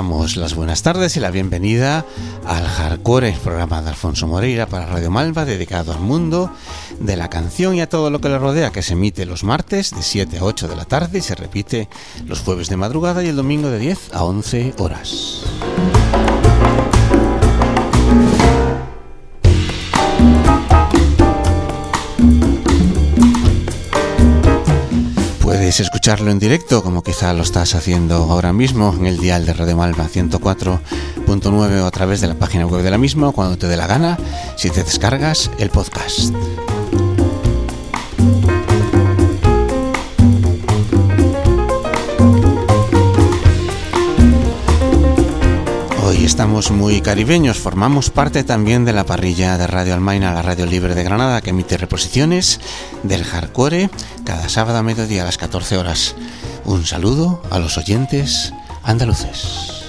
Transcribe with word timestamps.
damos 0.00 0.38
las 0.38 0.54
buenas 0.54 0.82
tardes 0.82 1.18
y 1.18 1.20
la 1.20 1.30
bienvenida 1.30 2.06
al 2.46 2.66
Hardcore, 2.66 3.36
programa 3.44 3.82
de 3.82 3.90
Alfonso 3.90 4.26
Moreira 4.26 4.66
para 4.66 4.86
Radio 4.86 5.10
Malva, 5.10 5.44
dedicado 5.44 5.92
al 5.92 6.00
mundo 6.00 6.50
de 7.00 7.16
la 7.16 7.28
canción 7.28 7.74
y 7.74 7.82
a 7.82 7.88
todo 7.90 8.08
lo 8.08 8.18
que 8.18 8.30
le 8.30 8.38
rodea, 8.38 8.72
que 8.72 8.80
se 8.80 8.94
emite 8.94 9.26
los 9.26 9.44
martes 9.44 9.90
de 9.90 10.00
7 10.00 10.38
a 10.38 10.44
8 10.44 10.68
de 10.68 10.76
la 10.76 10.86
tarde 10.86 11.18
y 11.18 11.20
se 11.20 11.34
repite 11.34 11.90
los 12.24 12.40
jueves 12.40 12.70
de 12.70 12.78
madrugada 12.78 13.22
y 13.22 13.28
el 13.28 13.36
domingo 13.36 13.68
de 13.68 13.78
10 13.78 14.14
a 14.14 14.24
11 14.24 14.76
horas. 14.78 15.39
Escucharlo 26.00 26.30
en 26.30 26.38
directo, 26.38 26.82
como 26.82 27.02
quizá 27.02 27.34
lo 27.34 27.42
estás 27.42 27.74
haciendo 27.74 28.14
ahora 28.14 28.54
mismo, 28.54 28.94
en 28.98 29.04
el 29.04 29.18
dial 29.18 29.44
de 29.44 29.52
Radio 29.52 29.76
Malva 29.76 30.08
104.9 30.08 31.82
o 31.82 31.84
a 31.84 31.90
través 31.90 32.22
de 32.22 32.26
la 32.26 32.36
página 32.36 32.64
web 32.64 32.82
de 32.82 32.90
la 32.90 32.96
misma, 32.96 33.32
cuando 33.32 33.58
te 33.58 33.66
dé 33.66 33.76
la 33.76 33.86
gana, 33.86 34.16
si 34.56 34.70
te 34.70 34.82
descargas 34.82 35.50
el 35.58 35.68
podcast. 35.68 36.34
Hoy 46.02 46.24
estamos 46.24 46.70
muy 46.70 47.02
caribeños, 47.02 47.58
formamos 47.58 48.08
parte 48.08 48.42
también 48.42 48.86
de 48.86 48.94
la 48.94 49.04
parrilla 49.04 49.58
de 49.58 49.66
Radio 49.66 49.92
Almaina, 49.92 50.32
la 50.32 50.40
radio 50.40 50.64
libre 50.64 50.94
de 50.94 51.04
Granada, 51.04 51.42
que 51.42 51.50
emite 51.50 51.76
reposiciones 51.76 52.58
del 53.02 53.24
hardcore 53.24 53.90
cada 54.24 54.48
sábado 54.48 54.78
a 54.78 54.82
mediodía 54.82 55.22
a 55.22 55.26
las 55.26 55.38
14 55.38 55.78
horas. 55.78 56.14
Un 56.64 56.86
saludo 56.86 57.42
a 57.50 57.58
los 57.58 57.78
oyentes 57.78 58.52
andaluces. 58.82 59.79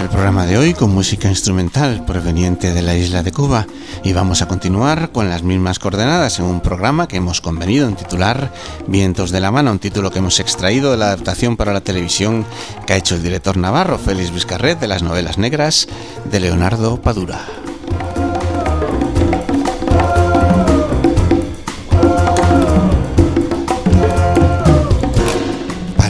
El 0.00 0.08
programa 0.08 0.46
de 0.46 0.58
hoy 0.58 0.74
con 0.74 0.92
música 0.92 1.28
instrumental 1.28 2.04
proveniente 2.04 2.72
de 2.72 2.82
la 2.82 2.96
isla 2.96 3.22
de 3.22 3.32
Cuba 3.32 3.66
y 4.02 4.12
vamos 4.12 4.42
a 4.42 4.48
continuar 4.48 5.12
con 5.12 5.28
las 5.28 5.42
mismas 5.42 5.78
coordenadas 5.78 6.38
en 6.38 6.46
un 6.46 6.60
programa 6.60 7.06
que 7.06 7.18
hemos 7.18 7.40
convenido 7.40 7.86
en 7.86 7.94
titular 7.94 8.52
Vientos 8.86 9.30
de 9.30 9.40
la 9.40 9.50
Mano, 9.50 9.70
un 9.70 9.78
título 9.78 10.10
que 10.10 10.18
hemos 10.18 10.40
extraído 10.40 10.90
de 10.90 10.96
la 10.96 11.06
adaptación 11.06 11.56
para 11.56 11.72
la 11.72 11.82
televisión 11.82 12.44
que 12.86 12.94
ha 12.94 12.96
hecho 12.96 13.14
el 13.14 13.22
director 13.22 13.56
navarro 13.56 13.98
Félix 13.98 14.32
Vizcarret 14.32 14.80
de 14.80 14.88
las 14.88 15.02
novelas 15.02 15.38
negras 15.38 15.86
de 16.24 16.40
Leonardo 16.40 17.00
Padura. 17.00 17.63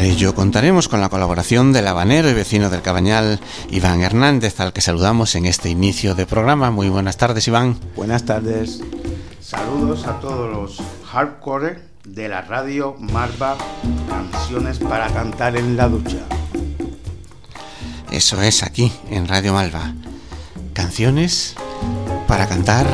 Ello 0.04 0.34
contaremos 0.34 0.88
con 0.88 1.00
la 1.00 1.09
colaboración 1.09 1.72
del 1.72 1.87
habanero 1.87 2.31
y 2.31 2.34
vecino 2.34 2.70
del 2.70 2.82
Cabañal, 2.82 3.41
Iván 3.70 4.03
Hernández, 4.03 4.60
al 4.60 4.72
que 4.72 4.81
saludamos 4.81 5.34
en 5.34 5.47
este 5.47 5.70
inicio 5.70 6.15
de 6.15 6.26
programa. 6.26 6.70
Muy 6.70 6.88
buenas 6.88 7.16
tardes, 7.16 7.48
Iván. 7.48 7.78
Buenas 7.97 8.25
tardes. 8.25 8.81
Saludos 9.41 10.06
a 10.06 10.20
todos 10.20 10.50
los 10.50 10.82
hardcore 11.06 11.81
de 12.04 12.28
la 12.28 12.43
radio 12.43 12.97
Marva, 12.98 13.56
canciones 14.09 14.78
para 14.78 15.09
cantar 15.09 15.56
en 15.56 15.76
la 15.76 15.88
ducha. 15.88 16.19
Eso 18.10 18.41
es 18.43 18.62
aquí, 18.62 18.93
en 19.10 19.26
Radio 19.26 19.53
Malva. 19.54 19.93
Canciones 20.72 21.56
para 22.28 22.47
cantar 22.47 22.87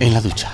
en 0.00 0.12
la 0.12 0.20
ducha. 0.20 0.53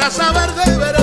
prosa 0.04 0.32
de 0.32 0.64
Guillén 0.64 0.93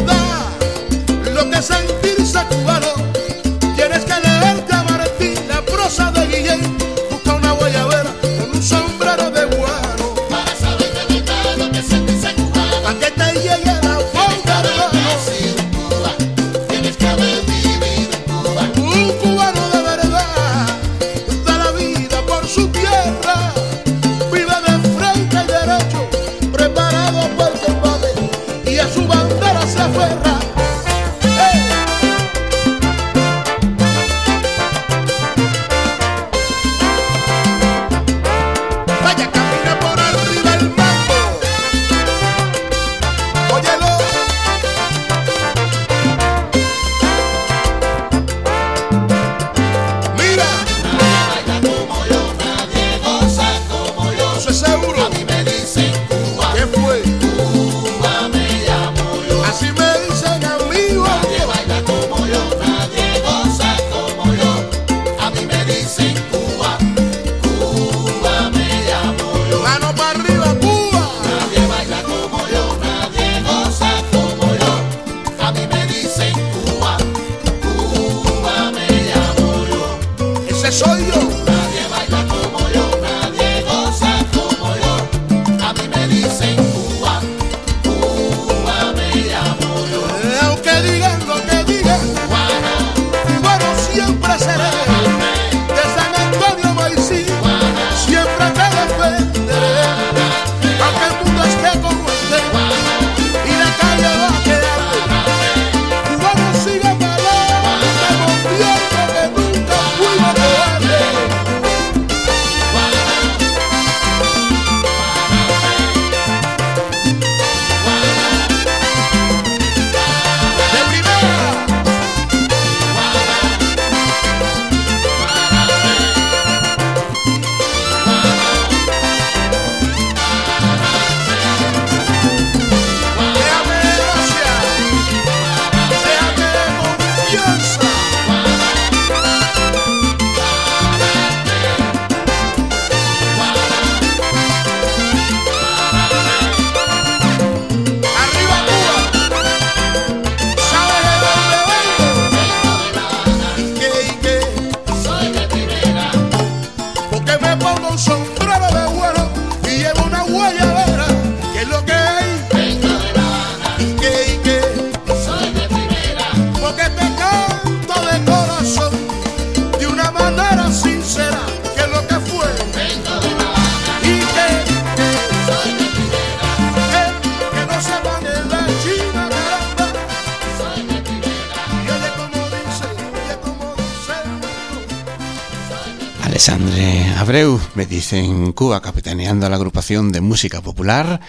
A 189.31 189.33
la 189.33 189.55
agrupación 189.55 190.11
de 190.11 190.19
música 190.19 190.59
popular, 190.59 191.21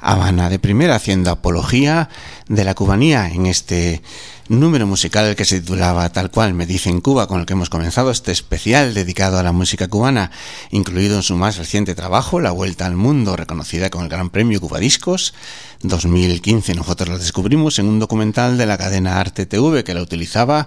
Habana 0.00 0.48
de 0.48 0.58
Primera, 0.58 0.94
haciendo 0.94 1.30
apología 1.30 2.08
de 2.48 2.64
la 2.64 2.74
cubanía 2.74 3.28
en 3.28 3.44
este 3.44 4.00
número 4.48 4.86
musical 4.86 5.36
que 5.36 5.44
se 5.44 5.60
titulaba 5.60 6.08
tal 6.08 6.30
cual 6.30 6.54
me 6.54 6.64
dice 6.64 6.88
en 6.88 7.02
Cuba, 7.02 7.26
con 7.26 7.38
el 7.38 7.44
que 7.44 7.52
hemos 7.52 7.68
comenzado 7.68 8.10
este 8.10 8.32
especial 8.32 8.94
dedicado 8.94 9.38
a 9.38 9.42
la 9.42 9.52
música 9.52 9.88
cubana, 9.88 10.30
incluido 10.70 11.16
en 11.16 11.22
su 11.22 11.36
más 11.36 11.58
reciente 11.58 11.94
trabajo, 11.94 12.40
La 12.40 12.50
Vuelta 12.50 12.86
al 12.86 12.96
Mundo, 12.96 13.36
reconocida 13.36 13.90
con 13.90 14.04
el 14.04 14.08
Gran 14.08 14.30
Premio 14.30 14.58
Cuba 14.58 14.78
Discos 14.78 15.34
2015. 15.82 16.74
Nosotros 16.74 17.10
la 17.10 17.18
descubrimos 17.18 17.78
en 17.78 17.88
un 17.88 17.98
documental 17.98 18.56
de 18.56 18.64
la 18.64 18.78
cadena 18.78 19.20
Arte 19.20 19.44
TV 19.44 19.84
que 19.84 19.92
la 19.92 20.00
utilizaba 20.00 20.66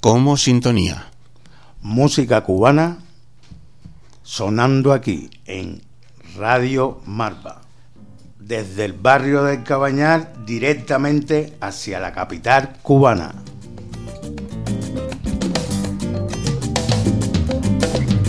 como 0.00 0.38
sintonía. 0.38 1.10
Música 1.82 2.42
cubana 2.44 2.96
sonando 4.22 4.94
aquí 4.94 5.28
en 5.44 5.89
Radio 6.40 7.02
Marba, 7.04 7.60
desde 8.38 8.86
el 8.86 8.94
barrio 8.94 9.44
del 9.44 9.62
Cabañal 9.62 10.32
directamente 10.46 11.52
hacia 11.60 12.00
la 12.00 12.12
capital 12.12 12.78
cubana. 12.80 13.34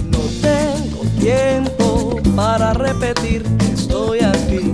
No 0.10 0.20
tengo 0.41 1.06
tiempo 1.22 2.20
para 2.36 2.74
repetir 2.74 3.44
que 3.44 3.65
estoy 3.68 4.20
aquí 4.20 4.74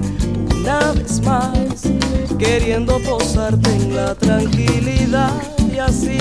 una 0.59 0.93
vez 0.93 1.21
más, 1.21 1.83
queriendo 2.39 2.99
posarte 3.01 3.69
en 3.71 3.95
la 3.95 4.15
tranquilidad 4.15 5.31
y 5.71 5.77
así, 5.77 6.17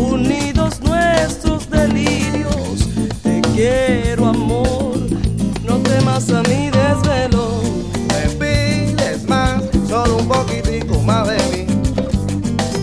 unidos 0.00 0.80
nuestros 0.80 1.68
delirios. 1.68 2.88
Quiero 3.54 4.28
amor, 4.28 4.89
no 5.70 5.76
temas 5.78 6.28
a 6.30 6.42
mi 6.42 6.68
desvelo. 6.68 7.62
Me 8.08 8.28
pides 8.40 9.22
más, 9.28 9.62
solo 9.88 10.16
un 10.16 10.26
poquitico 10.26 11.00
más 11.00 11.28
de 11.28 11.38
mí. 11.50 11.66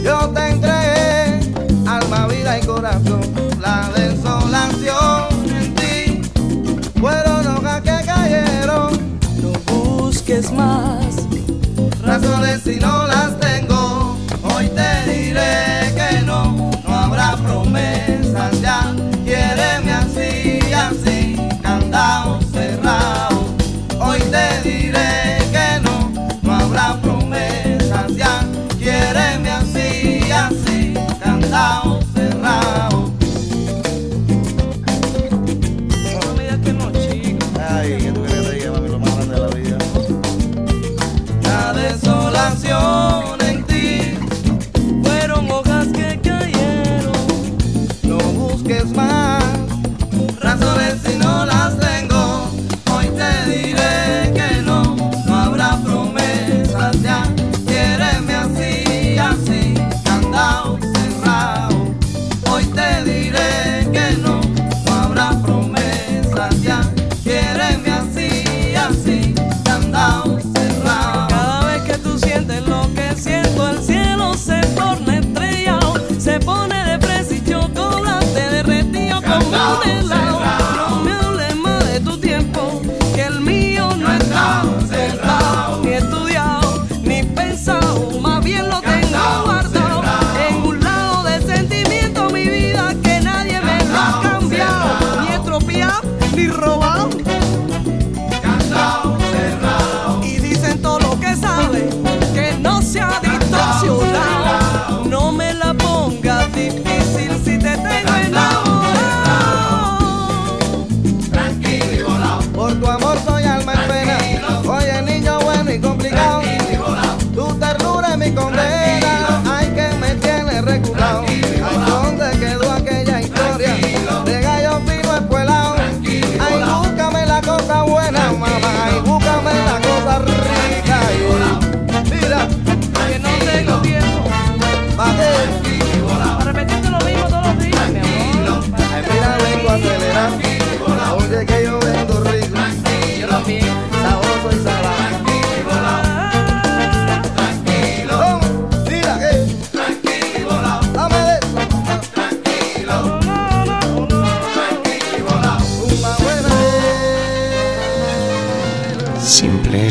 Yo 0.03 0.29
te 0.29 0.47
entregué 0.47 1.39
alma, 1.85 2.27
vida 2.27 2.57
y 2.59 2.65
corazón, 2.65 3.21
la 3.59 3.89
desolación 3.93 5.27
en 5.61 5.75
ti. 5.75 6.21
Fueron 6.99 7.45
hojas 7.47 7.81
que 7.81 8.05
cayeron, 8.05 9.19
no 9.41 9.51
busques 9.73 10.49
más 10.53 11.27
razones 12.05 12.61
si 12.63 12.79
no 12.79 13.05
las 13.07 13.37
tengo. 13.37 14.17
Hoy 14.43 14.69
te 14.69 15.11
diré 15.11 15.93
que 15.93 16.21
no, 16.25 16.71
no 16.87 16.95
habrá 16.95 17.35
promesas 17.35 18.61
ya. 18.61 18.95
Se 31.57 32.06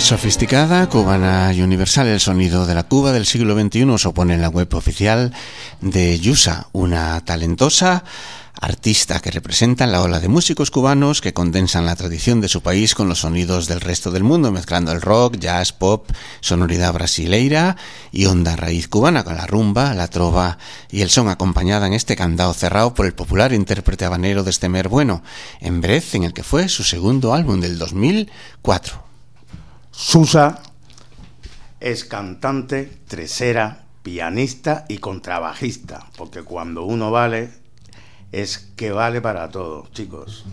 sofisticada, 0.07 0.89
cubana 0.89 1.53
y 1.53 1.63
universal, 1.63 2.07
el 2.07 2.21
sonido 2.21 2.65
de 2.65 2.77
la 2.77 2.85
Cuba 2.85 3.11
del 3.11 3.27
siglo 3.27 3.61
XXI 3.61 3.99
se 3.99 4.07
opone 4.07 4.35
en 4.35 4.41
la 4.41 4.49
web 4.49 4.73
oficial 4.75 5.33
de 5.81 6.21
Yusa, 6.21 6.69
una 6.71 7.21
talentosa 7.25 8.05
artista 8.61 9.19
que 9.19 9.33
representa 9.33 9.85
la 9.89 10.03
ola 10.03 10.21
de 10.21 10.29
músicos 10.29 10.71
cubanos 10.71 11.21
que 11.21 11.33
condensan 11.33 11.87
la 11.87 11.97
tradición 11.97 12.41
de 12.41 12.47
su 12.47 12.63
país 12.63 12.95
con 12.95 13.09
los 13.09 13.19
sonidos 13.19 13.67
del 13.67 13.81
resto 13.81 14.13
del 14.13 14.23
mundo, 14.23 14.53
mezclando 14.53 14.93
el 14.93 15.03
rock, 15.03 15.39
jazz, 15.39 15.73
pop, 15.73 16.09
sonoridad 16.41 16.93
brasileira 16.93 17.77
y 18.13 18.27
onda 18.27 18.55
raíz 18.55 18.87
cubana 18.87 19.25
con 19.25 19.37
la 19.37 19.49
rumba, 19.49 19.93
la 19.93 20.07
trova 20.07 20.59
y 20.89 21.01
el 21.01 21.11
son 21.11 21.29
acompañada 21.29 21.89
en 21.89 21.95
este 21.95 22.15
candado 22.15 22.55
cerrado 22.55 22.95
por 22.95 23.07
el 23.07 23.15
popular 23.15 23.53
intérprete 23.53 24.05
habanero 24.05 24.45
de 24.45 24.51
este 24.51 24.69
mer 24.69 24.89
bueno, 24.89 25.25
en 25.61 25.81
Brez, 25.81 26.15
en 26.15 26.23
el 26.23 26.33
que 26.33 26.45
fue 26.45 26.69
su 26.69 26.85
segundo 26.85 27.35
álbum 27.35 27.61
del 27.61 27.77
2004. 27.77 29.06
Susa 29.99 30.61
es 31.81 32.05
cantante, 32.05 32.85
tresera, 33.09 33.87
pianista 34.03 34.85
y 34.91 34.99
contrabajista, 34.99 36.07
porque 36.19 36.43
cuando 36.43 36.85
uno 36.85 37.11
vale 37.11 37.49
es 38.31 38.59
que 38.77 38.93
vale 38.93 39.23
para 39.23 39.49
todo, 39.49 39.89
chicos. 39.95 40.45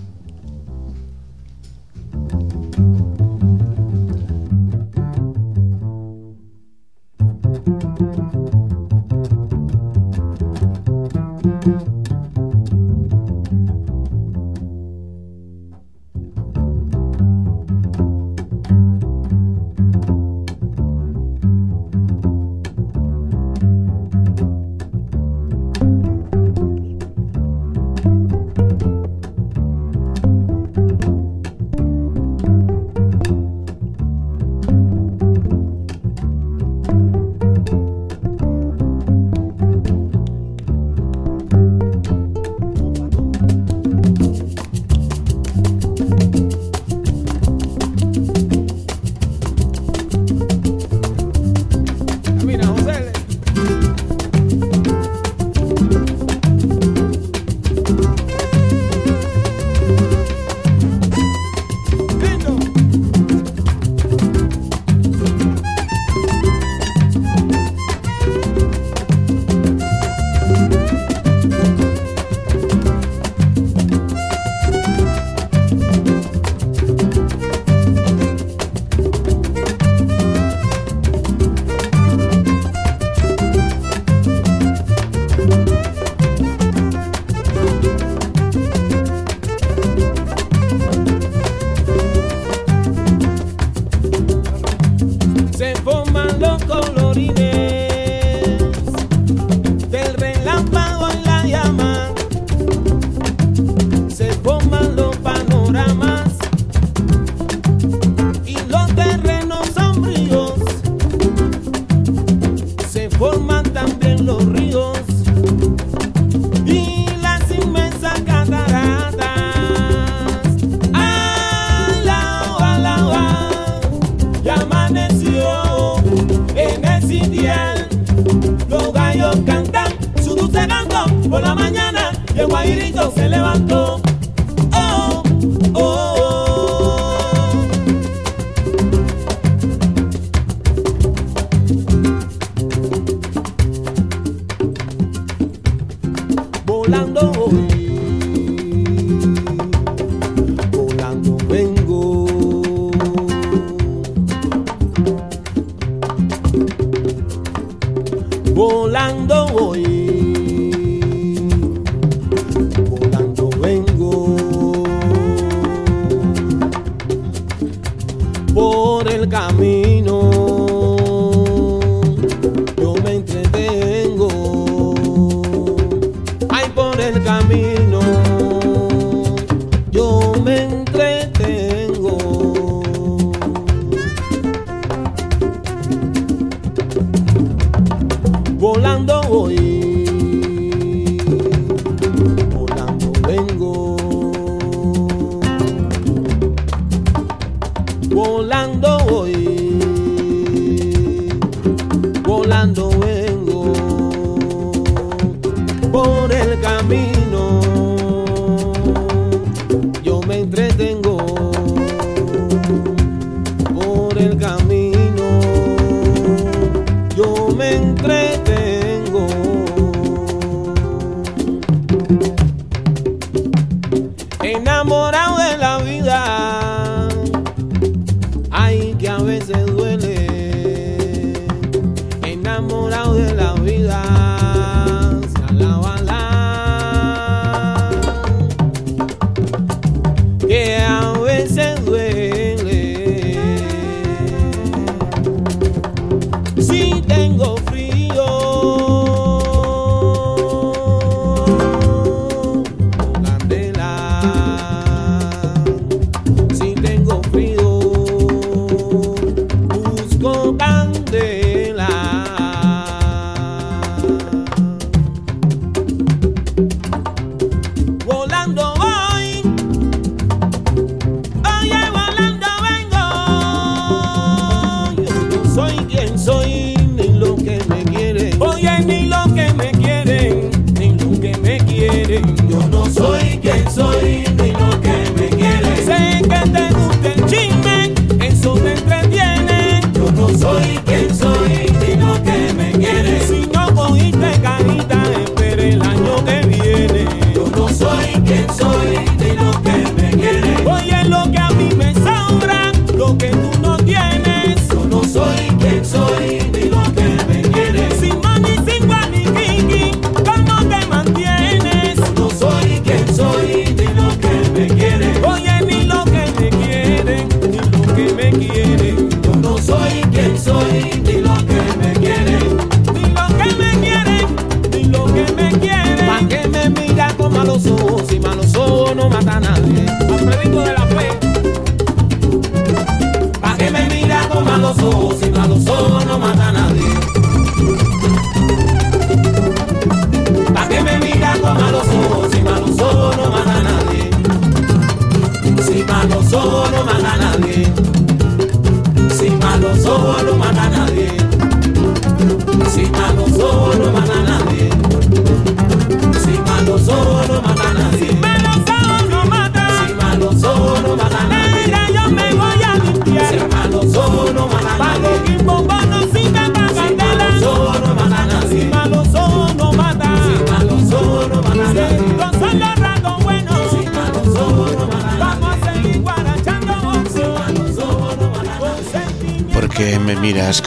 me. 217.63 218.62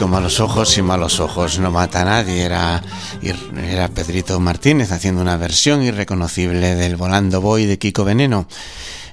Malos 0.07 0.39
ojos 0.39 0.77
y 0.77 0.81
malos 0.81 1.19
ojos 1.19 1.59
no 1.59 1.71
mata 1.71 2.01
a 2.01 2.05
nadie. 2.05 2.43
Era, 2.43 2.81
era 3.21 3.87
Pedrito 3.89 4.39
Martínez 4.39 4.91
haciendo 4.91 5.21
una 5.21 5.37
versión 5.37 5.83
irreconocible 5.83 6.75
del 6.75 6.95
Volando 6.95 7.41
Boy 7.41 7.65
de 7.65 7.77
Kiko 7.77 8.03
Veneno. 8.03 8.47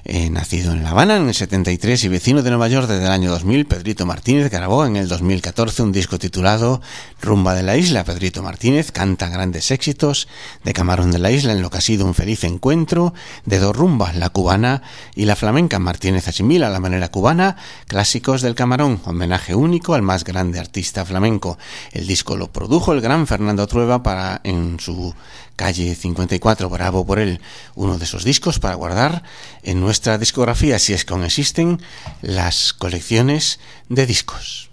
Eh, 0.07 0.29
nacido 0.29 0.71
en 0.71 0.83
La 0.83 0.91
Habana 0.91 1.17
en 1.17 1.27
el 1.27 1.33
73 1.33 2.03
y 2.03 2.07
vecino 2.09 2.43
de 2.43 2.51
Nueva 2.51 2.67
York 2.67 2.87
desde 2.87 3.05
el 3.05 3.11
año 3.11 3.31
2000, 3.31 3.65
Pedrito 3.65 4.05
Martínez 4.05 4.51
grabó 4.51 4.85
en 4.85 4.97
el 4.97 5.07
2014 5.07 5.81
un 5.81 5.91
disco 5.91 6.19
titulado 6.19 6.79
Rumba 7.23 7.55
de 7.55 7.63
la 7.63 7.75
Isla. 7.75 8.03
Pedrito 8.03 8.43
Martínez 8.43 8.91
canta 8.91 9.29
grandes 9.29 9.71
éxitos 9.71 10.27
de 10.63 10.73
Camarón 10.73 11.09
de 11.09 11.17
la 11.17 11.31
Isla 11.31 11.53
en 11.53 11.63
lo 11.63 11.71
que 11.71 11.79
ha 11.79 11.81
sido 11.81 12.05
un 12.05 12.13
feliz 12.13 12.43
encuentro 12.43 13.15
de 13.45 13.57
dos 13.57 13.75
rumbas, 13.75 14.15
la 14.15 14.29
cubana 14.29 14.83
y 15.15 15.25
la 15.25 15.35
flamenca. 15.35 15.79
Martínez 15.79 16.27
asimila 16.27 16.69
la 16.69 16.79
manera 16.79 17.09
cubana 17.09 17.57
clásicos 17.87 18.43
del 18.43 18.53
Camarón, 18.53 19.01
homenaje 19.05 19.55
único 19.55 19.95
al 19.95 20.03
más 20.03 20.23
grande 20.23 20.59
artista 20.59 21.03
flamenco. 21.03 21.57
El 21.91 22.05
disco 22.05 22.37
lo 22.37 22.51
produjo 22.51 22.93
el 22.93 23.01
gran 23.01 23.25
Fernando 23.25 23.65
Trueba 23.65 24.03
para 24.03 24.39
en 24.43 24.79
su 24.79 25.15
calle 25.55 25.95
54, 25.95 26.69
bravo 26.69 27.05
por 27.05 27.19
él, 27.19 27.41
uno 27.75 27.97
de 27.97 28.05
esos 28.05 28.23
discos 28.23 28.59
para 28.59 28.75
guardar 28.75 29.23
en 29.63 29.79
nuestra 29.81 30.17
discografía, 30.17 30.79
si 30.79 30.93
es 30.93 31.05
que 31.05 31.13
aún 31.13 31.23
existen 31.23 31.81
las 32.21 32.73
colecciones 32.73 33.59
de 33.89 34.05
discos. 34.05 34.69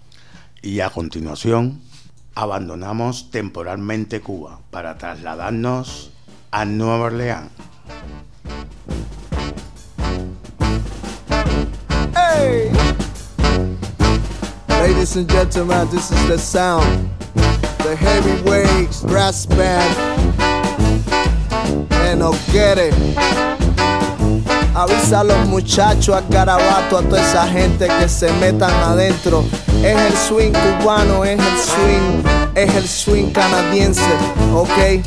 Y 0.61 0.79
a 0.79 0.89
continuación, 0.89 1.81
abandonamos 2.35 3.31
temporalmente 3.31 4.21
Cuba 4.21 4.59
para 4.71 4.97
trasladarnos 4.97 6.11
a 6.51 6.65
Nueva 6.65 7.05
Orleans. 7.05 7.51
Hey! 12.15 12.71
Ladies 14.67 15.15
and 15.15 15.29
gentlemen, 15.29 15.87
this 15.89 16.11
is 16.11 16.27
the 16.27 16.37
sound. 16.37 17.09
The 17.79 17.95
heavyweights 17.95 19.01
brass 19.03 19.45
band. 19.45 20.32
No 22.15 22.31
quiere. 22.51 22.91
Avisa 24.75 25.21
a 25.21 25.23
los 25.23 25.37
muchachos, 25.47 26.15
a 26.15 26.21
Carabato, 26.21 26.97
a 26.97 27.01
toda 27.01 27.21
esa 27.21 27.47
gente 27.47 27.87
que 27.87 28.09
se 28.09 28.31
metan 28.33 28.73
adentro. 28.83 29.43
Es 29.83 29.99
el 29.99 30.17
swing 30.17 30.51
cubano, 30.51 31.23
es 31.23 31.39
el 31.39 31.59
swing, 31.59 32.23
es 32.55 32.75
el 32.75 32.87
swing 32.87 33.31
canadiense, 33.31 34.01
ok. 34.53 35.03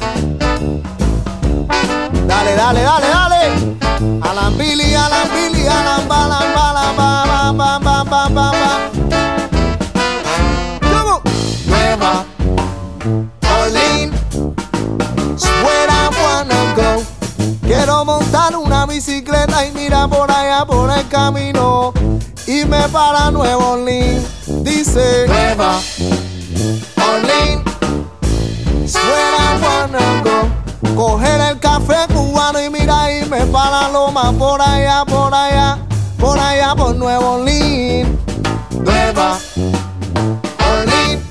Dale, 2.26 2.54
dale, 2.54 2.82
dale, 2.82 3.06
dale. 3.08 4.20
A 4.22 4.34
la 4.34 4.50
Billy, 4.50 4.94
a 4.94 5.08
la 5.08 5.24
Billy, 5.34 5.66
a 5.66 5.84
la 5.84 5.98
bala, 6.06 6.46
y 19.64 19.72
mira 19.72 20.06
por 20.08 20.30
allá 20.30 20.64
por 20.66 20.90
el 20.90 21.08
camino. 21.08 21.92
Y 22.46 22.64
me 22.64 22.88
para 22.88 23.30
Nuevo 23.30 23.72
Orleans. 23.72 24.24
Dice 24.62 25.26
Nueva 25.26 25.80
Orleans. 26.96 27.64
Suena 28.86 29.58
wanna 29.62 30.34
Coger 30.94 31.40
el 31.40 31.58
café 31.58 32.06
cubano 32.14 32.60
y 32.62 32.70
mira 32.70 33.12
y 33.12 33.24
me 33.26 33.44
para 33.46 33.88
Loma 33.88 34.32
por 34.32 34.60
allá, 34.60 35.04
por 35.04 35.34
allá, 35.34 35.78
por 36.18 36.38
allá 36.38 36.74
por 36.74 36.94
Nuevo 36.94 37.34
Orleans. 37.34 38.08
Nueva 38.72 39.38
Orleans. 40.58 41.22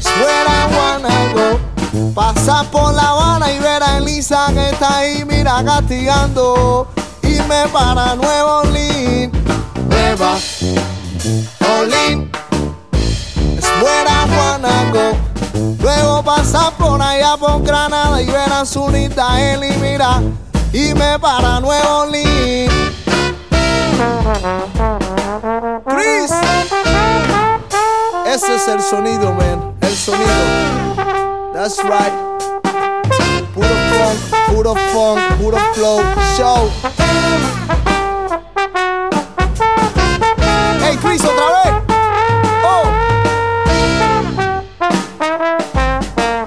Suena 0.00 0.68
wanna 0.76 1.71
Pasa 2.14 2.64
por 2.70 2.92
La 2.92 3.08
Habana 3.08 3.50
y 3.50 3.58
ver 3.58 3.82
a 3.82 3.96
Elisa 3.96 4.48
que 4.52 4.70
está 4.70 4.98
ahí, 4.98 5.24
mira, 5.24 5.64
castigando. 5.64 6.86
Y 7.22 7.40
me 7.48 7.66
para 7.72 8.14
Nuevo 8.14 8.60
Orleans, 8.60 9.32
Nueva 9.88 10.36
Orleans, 11.78 12.28
es 13.56 13.80
buena 13.80 14.26
Juanaco. 14.28 15.16
Luego 15.80 16.22
pasa 16.22 16.70
por 16.72 17.00
allá 17.00 17.36
por 17.38 17.62
Granada 17.62 18.20
y 18.20 18.26
ver 18.26 18.52
a 18.52 18.66
Zunita 18.66 19.40
él 19.40 19.64
y 19.64 19.72
mira, 19.78 20.20
y 20.72 20.92
me 20.92 21.18
para 21.18 21.60
Nuevo 21.60 22.00
Orleans. 22.00 22.72
Chris, 25.88 26.32
ese 28.26 28.54
es 28.56 28.68
el 28.68 28.82
sonido, 28.82 29.32
man, 29.32 29.74
el 29.80 29.96
sonido. 29.96 30.91
That's 31.52 31.78
right. 31.84 32.12
Puro 33.52 33.74
funk, 33.92 34.18
puro 34.48 34.74
funk, 34.74 35.20
puro 35.38 35.58
flow, 35.74 36.00
show. 36.34 36.70
Hey 40.80 40.96
Chris, 40.96 41.22
otra 41.22 41.48
vez. 41.54 41.72
Oh. 42.64 42.84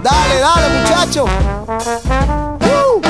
Dale, 0.01 0.39
dale, 0.41 0.69
muchacho. 0.79 1.25
Woo. 2.61 3.01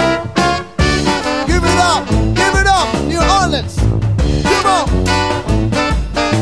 Give 1.47 1.63
it 1.63 1.79
up, 1.79 2.03
give 2.35 2.55
it 2.59 2.67
up, 2.67 2.87
New 3.07 3.21
Orleans. 3.21 3.75
Come 4.43 4.67
on. 4.67 4.85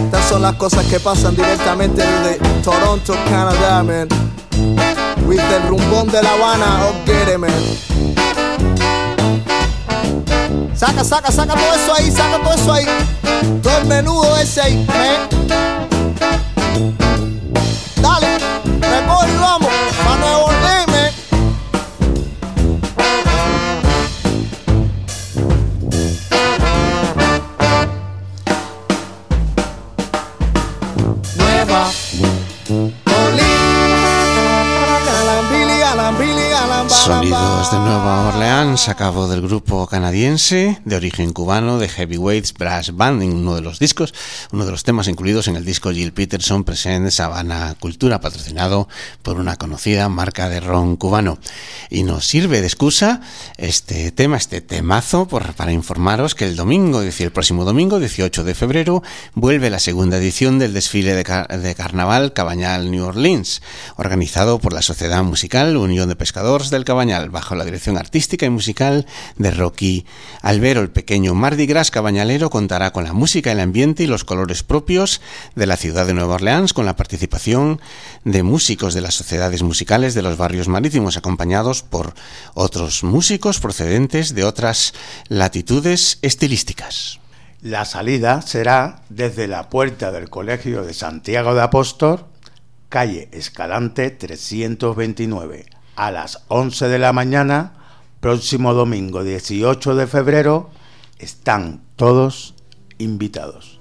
Estas 0.05 0.25
son 0.29 0.41
las 0.41 0.55
cosas 0.55 0.83
que 0.87 0.99
pasan 0.99 1.35
directamente 1.35 2.01
desde 2.01 2.39
Toronto, 2.63 3.13
Canadá, 3.29 3.83
man. 3.83 4.07
Viste 5.27 5.55
el 5.55 5.67
rumbón 5.67 6.07
de 6.09 6.21
La 6.21 6.33
Habana, 6.33 6.86
oh 6.88 6.93
get. 7.05 7.23
Saca, 10.75 11.03
saca, 11.03 11.31
saca 11.31 11.53
todo 11.53 11.73
eso 11.75 11.93
ahí, 11.95 12.12
saca 12.12 12.39
todo 12.43 12.53
eso 12.53 12.73
ahí. 12.73 12.86
Todo 13.62 13.77
el 13.77 13.86
menudo 13.86 14.38
ese 14.38 14.62
ahí, 14.62 14.86
man. 14.86 15.29
Dale, 18.01 18.38
recoge 18.81 19.31
y 19.31 19.38
vamos, 19.38 19.62
son 37.05 37.33
De 37.71 37.80
Nueva 37.80 38.28
Orleans 38.28 38.89
a 38.89 38.95
cabo 38.95 39.28
del 39.28 39.41
grupo 39.41 39.88
canadiense 39.88 40.82
de 40.84 40.95
origen 40.97 41.32
cubano 41.32 41.80
de 41.80 41.88
Heavyweights 41.88 42.54
Brass 42.54 42.93
Band, 42.93 43.23
en 43.23 43.34
uno 43.34 43.56
de 43.56 43.62
los 43.62 43.80
discos, 43.80 44.13
uno 44.52 44.65
de 44.65 44.71
los 44.71 44.84
temas 44.84 45.08
incluidos 45.08 45.47
en 45.47 45.56
el 45.56 45.63
disco 45.63 45.91
Jill 45.91 46.12
Peterson 46.12 46.65
Present 46.65 47.10
Sabana 47.10 47.76
Cultura, 47.80 48.19
patrocinado 48.19 48.89
por 49.21 49.39
una 49.39 49.56
conocida 49.56 50.10
marca 50.10 50.49
de 50.49 50.60
ron 50.60 50.97
cubano. 50.97 51.39
Y 51.89 52.04
nos 52.04 52.28
sirve 52.28 52.60
de 52.60 52.67
excusa 52.67 53.21
este 53.58 54.12
tema, 54.12 54.36
este 54.38 54.60
temazo, 54.60 55.26
para 55.28 55.71
informaros 55.71 56.36
que 56.36 56.45
el 56.45 56.58
domingo, 56.58 57.02
es 57.02 57.21
el 57.21 57.32
próximo 57.32 57.63
domingo, 57.63 57.99
18 57.99 58.43
de 58.43 58.56
febrero, 58.56 59.04
vuelve 59.36 59.69
la 59.69 59.80
segunda 59.80 60.17
edición 60.17 60.60
del 60.60 60.73
desfile 60.73 61.15
de, 61.15 61.23
de 61.58 61.76
carnaval 61.76 62.34
Cabañal 62.34 62.91
New 62.91 63.06
Orleans, 63.06 63.62
organizado 63.95 64.60
por 64.60 64.73
la 64.73 64.82
Sociedad 64.82 65.23
Musical 65.23 65.78
Unión 65.78 66.10
de 66.10 66.17
Pescadores 66.17 66.69
del 66.69 66.84
Cabañal, 66.84 67.30
bajo 67.30 67.52
la 67.55 67.65
dirección 67.65 67.97
artística 67.97 68.45
y 68.45 68.49
musical 68.49 69.05
de 69.37 69.51
Rocky 69.51 70.05
Albero. 70.41 70.81
El 70.81 70.89
pequeño 70.89 71.33
Mardi 71.33 71.65
Gras 71.65 71.91
cabañalero 71.91 72.49
contará 72.49 72.91
con 72.91 73.03
la 73.03 73.13
música, 73.13 73.51
el 73.51 73.59
ambiente 73.59 74.03
y 74.03 74.07
los 74.07 74.23
colores 74.23 74.63
propios 74.63 75.21
de 75.55 75.67
la 75.67 75.77
ciudad 75.77 76.07
de 76.07 76.13
Nueva 76.13 76.35
Orleans, 76.35 76.73
con 76.73 76.85
la 76.85 76.95
participación 76.95 77.81
de 78.23 78.43
músicos 78.43 78.93
de 78.93 79.01
las 79.01 79.15
sociedades 79.15 79.63
musicales 79.63 80.13
de 80.13 80.21
los 80.21 80.37
barrios 80.37 80.67
marítimos, 80.67 81.17
acompañados 81.17 81.83
por 81.83 82.13
otros 82.53 83.03
músicos 83.03 83.59
procedentes 83.59 84.35
de 84.35 84.43
otras 84.43 84.93
latitudes 85.27 86.19
estilísticas. 86.21 87.19
La 87.61 87.85
salida 87.85 88.41
será 88.41 89.03
desde 89.09 89.47
la 89.47 89.69
puerta 89.69 90.11
del 90.11 90.29
Colegio 90.29 90.83
de 90.83 90.93
Santiago 90.93 91.55
de 91.55 91.61
Apóstol, 91.61 92.25
calle 92.89 93.29
Escalante 93.31 94.11
329 94.11 95.65
a 95.95 96.12
las 96.12 96.43
11 96.47 96.88
de 96.88 96.99
la 96.99 97.13
mañana, 97.13 97.73
próximo 98.19 98.73
domingo 98.73 99.23
18 99.23 99.95
de 99.95 100.08
febrero, 100.08 100.69
están 101.19 101.82
todos 101.95 102.56
invitados. 102.97 103.79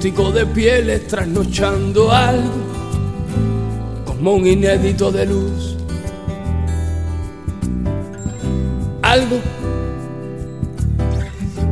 De 0.00 0.46
pieles 0.46 1.06
trasnochando 1.08 2.10
algo, 2.10 2.50
como 4.06 4.32
un 4.32 4.46
inédito 4.46 5.12
de 5.12 5.26
luz. 5.26 5.76
Algo 9.02 9.36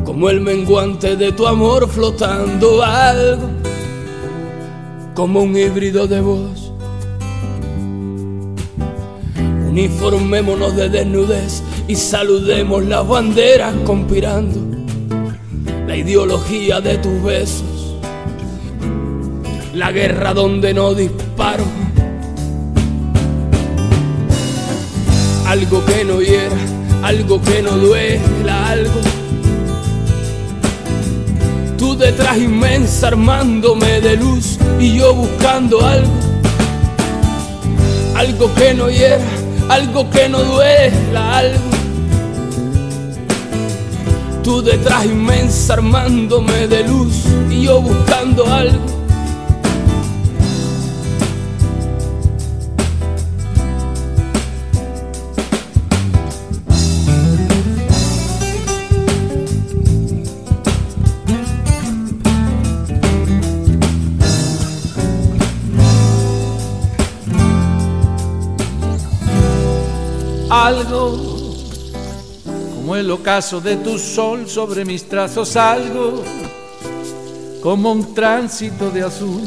como 0.04 0.28
el 0.28 0.42
menguante 0.42 1.16
de 1.16 1.32
tu 1.32 1.46
amor 1.46 1.88
flotando 1.88 2.82
algo, 2.82 3.48
como 5.14 5.40
un 5.40 5.56
híbrido 5.56 6.06
de 6.06 6.20
voz. 6.20 6.70
Uniformémonos 9.70 10.76
de 10.76 10.90
desnudez 10.90 11.62
y 11.86 11.94
saludemos 11.94 12.84
las 12.84 13.08
banderas 13.08 13.74
conspirando 13.86 14.60
la 15.86 15.96
ideología 15.96 16.82
de 16.82 16.98
tus 16.98 17.22
besos, 17.22 17.64
la 19.78 19.92
guerra 19.92 20.34
donde 20.34 20.74
no 20.74 20.92
disparo, 20.92 21.64
algo 25.46 25.84
que 25.84 26.04
no 26.04 26.20
hiera, 26.20 26.56
algo 27.02 27.40
que 27.40 27.62
no 27.62 27.70
duela, 27.78 28.70
algo. 28.70 29.00
Tú 31.78 31.96
detrás 31.96 32.38
inmensa 32.38 33.06
armándome 33.06 34.00
de 34.00 34.16
luz 34.16 34.58
y 34.80 34.98
yo 34.98 35.14
buscando 35.14 35.86
algo, 35.86 36.12
algo 38.16 38.52
que 38.56 38.74
no 38.74 38.90
hiera, 38.90 39.24
algo 39.68 40.10
que 40.10 40.28
no 40.28 40.42
duela, 40.42 41.38
algo 41.38 41.78
Tú 44.42 44.62
detrás 44.62 45.04
inmensa 45.04 45.74
armándome 45.74 46.66
de 46.68 46.82
luz 46.82 47.24
y 47.50 47.64
yo 47.64 47.82
buscando 47.82 48.46
algo. 48.46 48.97
Algo 70.68 71.16
como 72.74 72.94
el 72.94 73.10
ocaso 73.10 73.58
de 73.58 73.76
tu 73.76 73.98
sol 73.98 74.46
sobre 74.46 74.84
mis 74.84 75.08
trazos 75.08 75.56
algo, 75.56 76.22
como 77.62 77.92
un 77.92 78.12
tránsito 78.12 78.90
de 78.90 79.02
azul. 79.02 79.40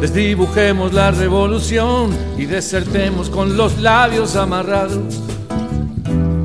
Desdibujemos 0.00 0.92
la 0.92 1.10
revolución 1.10 2.16
y 2.38 2.46
desertemos 2.46 3.30
con 3.30 3.56
los 3.56 3.80
labios 3.80 4.36
amarrados 4.36 5.02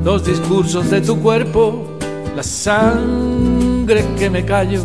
los 0.02 0.24
discursos 0.24 0.90
de 0.90 1.02
tu 1.02 1.20
cuerpo, 1.20 1.86
la 2.34 2.42
sangre 2.42 4.04
que 4.18 4.28
me 4.28 4.44
callo. 4.44 4.84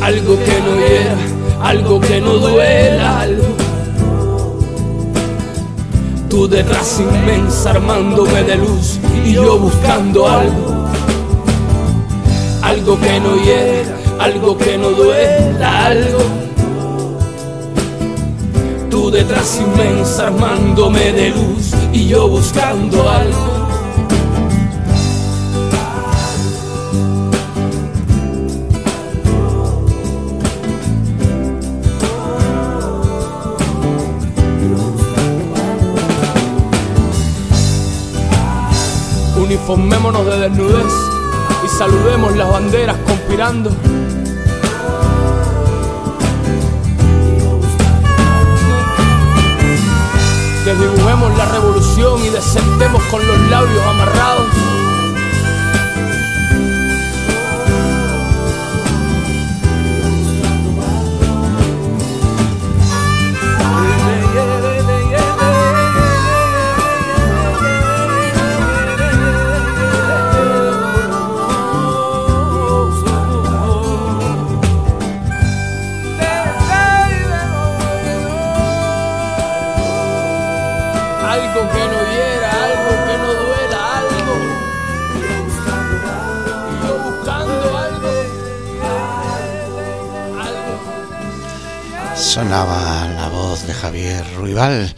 Algo 0.00 0.38
que 0.38 0.60
no 0.62 0.76
hiera, 0.80 1.35
algo 1.62 2.00
que 2.00 2.20
no 2.20 2.34
duela, 2.34 3.20
algo 3.20 3.66
Tú 6.36 6.46
detrás 6.48 7.00
inmensa 7.00 7.70
armándome 7.70 8.42
de 8.42 8.56
luz 8.56 8.98
y 9.24 9.32
yo 9.32 9.58
buscando 9.58 10.28
algo. 10.28 10.86
Algo 12.62 13.00
que 13.00 13.20
no 13.20 13.36
hiera, 13.36 13.96
algo 14.18 14.58
que 14.58 14.76
no 14.76 14.90
duela, 14.90 15.86
algo. 15.86 16.18
Tú 18.90 19.10
detrás 19.10 19.58
inmensa 19.60 20.26
armándome 20.26 21.12
de 21.12 21.30
luz 21.30 21.72
y 21.92 22.08
yo 22.08 22.28
buscando 22.28 23.08
algo. 23.08 23.45
Uniformémonos 39.68 40.24
de 40.26 40.38
desnudez 40.48 40.92
y 41.64 41.68
saludemos 41.76 42.36
las 42.36 42.48
banderas 42.48 42.96
conspirando. 42.98 43.70
Desdibujemos 50.64 51.36
la 51.36 51.46
revolución 51.46 52.24
y 52.24 52.28
descendemos 52.28 53.02
con 53.10 53.26
los 53.26 53.40
labios 53.50 53.82
amarrados. 53.88 54.46
Sonaba 92.16 93.08
la 93.08 93.28
voz 93.28 93.66
de 93.66 93.74
Javier 93.74 94.24
Ruibal 94.36 94.94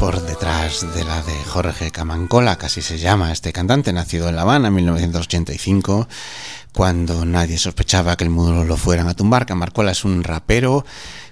por 0.00 0.20
detrás 0.22 0.84
de 0.94 1.04
la 1.04 1.22
de 1.22 1.34
Jorge 1.44 1.92
Camancola, 1.92 2.56
casi 2.56 2.82
se 2.82 2.98
llama 2.98 3.30
este 3.30 3.52
cantante, 3.52 3.92
nacido 3.92 4.28
en 4.28 4.36
La 4.36 4.42
Habana 4.42 4.68
en 4.68 4.74
1985, 4.74 6.08
cuando 6.72 7.24
nadie 7.24 7.56
sospechaba 7.56 8.16
que 8.16 8.24
el 8.24 8.30
mundo 8.30 8.64
lo 8.64 8.76
fueran 8.76 9.08
a 9.08 9.14
tumbar. 9.14 9.46
Camancola 9.46 9.92
es 9.92 10.04
un 10.04 10.24
rapero 10.24 10.84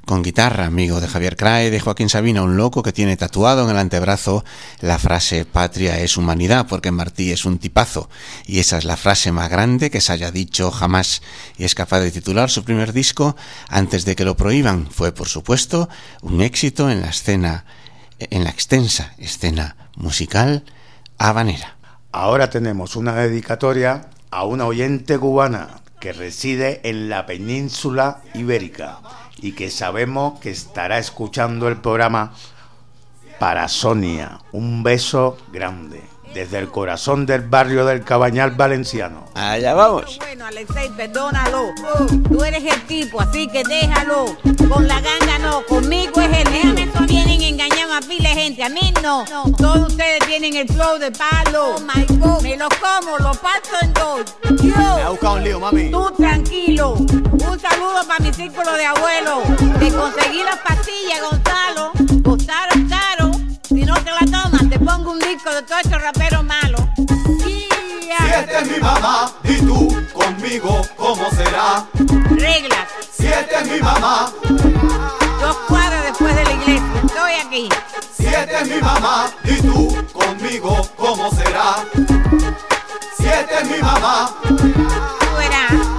con 0.05 0.23
guitarra, 0.23 0.67
amigo 0.67 1.01
de 1.01 1.09
Javier 1.09 1.37
Crae, 1.37 1.71
de 1.71 1.81
Joaquín 1.81 2.09
Sabina, 2.09 2.43
un 2.43 2.57
loco 2.57 2.83
que 2.83 2.93
tiene 2.93 3.17
tatuado 3.17 3.65
en 3.65 3.71
el 3.71 3.79
antebrazo 3.79 4.45
la 4.81 4.99
frase 4.99 5.45
patria 5.45 5.99
es 6.01 6.17
humanidad, 6.17 6.67
porque 6.69 6.91
Martí 6.91 7.33
es 7.33 7.45
un 7.45 7.59
tipazo, 7.59 8.09
y 8.47 8.59
esa 8.59 8.79
es 8.79 8.85
la 8.85 8.97
frase 8.97 9.33
más 9.33 9.51
grande 9.51 9.91
que 9.91 10.01
se 10.01 10.13
haya 10.13 10.31
dicho 10.31 10.71
jamás, 10.71 11.23
y 11.57 11.65
es 11.65 11.75
capaz 11.75 12.01
de 12.01 12.11
titular 12.11 12.51
su 12.51 12.65
primer 12.65 12.93
disco 12.93 13.37
antes 13.69 14.05
de 14.05 14.15
que 14.17 14.25
lo 14.25 14.37
prohíban. 14.37 14.89
Fue, 14.91 15.13
por 15.13 15.29
supuesto, 15.29 15.89
un 16.23 16.43
éxito 16.43 16.91
en 16.91 17.01
la 17.01 17.09
escena, 17.09 17.65
en 18.19 18.45
la 18.45 18.51
extensa 18.51 19.15
escena 19.19 19.77
musical 19.97 20.65
habanera. 21.19 21.77
Ahora 22.13 22.51
tenemos 22.51 22.97
una 22.97 23.15
dedicatoria 23.15 24.11
a 24.31 24.45
una 24.45 24.67
oyente 24.67 25.19
cubana 25.19 25.81
que 26.01 26.13
reside 26.13 26.81
en 26.85 27.09
la 27.09 27.25
península 27.25 28.23
ibérica 28.35 29.01
y 29.45 29.53
que 29.53 29.69
sabemos 29.69 30.41
que 30.41 30.49
estará 30.49 30.97
escuchando 30.97 31.69
el 31.69 31.77
programa 31.77 32.33
para 33.39 33.69
Sonia. 33.69 34.41
Un 34.53 34.83
beso 34.83 35.37
grande 35.53 36.14
desde 36.35 36.59
el 36.59 36.69
corazón 36.69 37.27
del 37.27 37.43
barrio 37.43 37.87
del 37.87 38.03
Cabañal 38.03 38.51
Valenciano. 38.51 39.25
Allá 39.35 39.73
vamos. 39.73 40.19
Bueno, 40.19 40.45
Alexei, 40.47 40.91
perdónalo. 40.91 41.73
Tú 42.29 42.43
eres 42.43 42.65
el 42.65 42.83
tipo, 42.83 43.21
así 43.21 43.47
que 43.47 43.63
déjalo. 43.63 44.37
Con 44.69 44.89
la 44.89 45.01
ganga 45.01 45.39
no, 45.39 45.65
conmigo 45.67 46.21
es 46.21 46.39
el 46.39 46.53
Déjame 46.53 47.07
Vienen 47.07 47.43
engañando 47.43 47.95
a 47.95 48.01
pile 48.01 48.29
gente, 48.29 48.65
a 48.65 48.69
mí 48.69 48.93
no. 49.03 49.25
Todos 49.57 49.91
ustedes 49.91 50.27
tienen 50.27 50.57
el 50.57 50.69
flow 50.69 50.99
de 50.99 51.13
palo. 51.13 51.77
Oh 51.77 51.81
my 51.81 52.05
God. 52.17 52.43
Me 52.43 52.57
lo 52.57 52.69
como, 52.69 53.17
lo 53.19 53.33
paso 53.35 53.77
en 53.83 53.93
dos. 53.95 54.35
Yo. 54.63 54.97
Me 54.97 55.03
ha 55.03 55.11
buscado 55.11 55.35
un 55.35 55.45
lío, 55.45 55.61
mami. 55.61 55.91
Tú 55.91 56.11
tranquilo. 56.17 56.95
Un 56.95 57.61
saludo 57.61 58.07
para 58.09 58.19
mi 58.21 58.33
círculo 58.33 58.73
de 58.73 58.87
abuelos. 58.87 59.45
Te 59.79 59.93
conseguí 59.93 60.43
las 60.43 60.59
pastillas, 60.59 61.21
Gonzalo. 61.31 61.93
Costaron 62.25 62.89
caro. 62.89 63.24
Si 63.69 63.83
no 63.83 63.95
te 63.95 64.11
la 64.11 64.21
tomas, 64.21 64.69
te 64.69 64.79
pongo 64.79 65.13
un 65.13 65.19
disco 65.19 65.51
de 65.51 65.63
todo 65.63 65.79
ese 65.79 65.99
rapero 65.99 66.43
malo. 66.43 66.77
Si 67.43 67.69
esta 68.11 68.61
es 68.61 68.71
mi 68.71 68.79
mamá 68.79 69.33
y 69.43 69.57
tú 69.57 70.07
conmigo, 70.13 70.83
¿cómo 70.97 71.31
será? 71.31 71.87
Reglas. 72.31 72.87
Si 73.17 73.27
esta 73.27 73.61
es 73.61 73.71
mi 73.71 73.81
mamá. 73.81 74.31
Dos 75.41 75.57
cuadras 75.67 76.05
después 76.05 76.37
de 76.37 76.45
la 76.45 76.53
iglesia. 76.53 77.03
Estoy 77.05 77.33
aquí. 77.47 77.69
Si 78.17 78.27
esta 78.27 78.61
es 78.61 78.69
mi 78.69 78.81
mamá, 78.81 79.31
y 79.45 79.55
tú 79.63 80.07
conmigo, 80.13 80.89
¿cómo 80.97 81.31
será? 81.31 81.85
Si 83.17 83.27
esta 83.27 83.61
es 83.61 83.71
mi 83.71 83.79
mamá. 83.83 84.35
Tú 84.43 85.37
verás. 85.39 85.94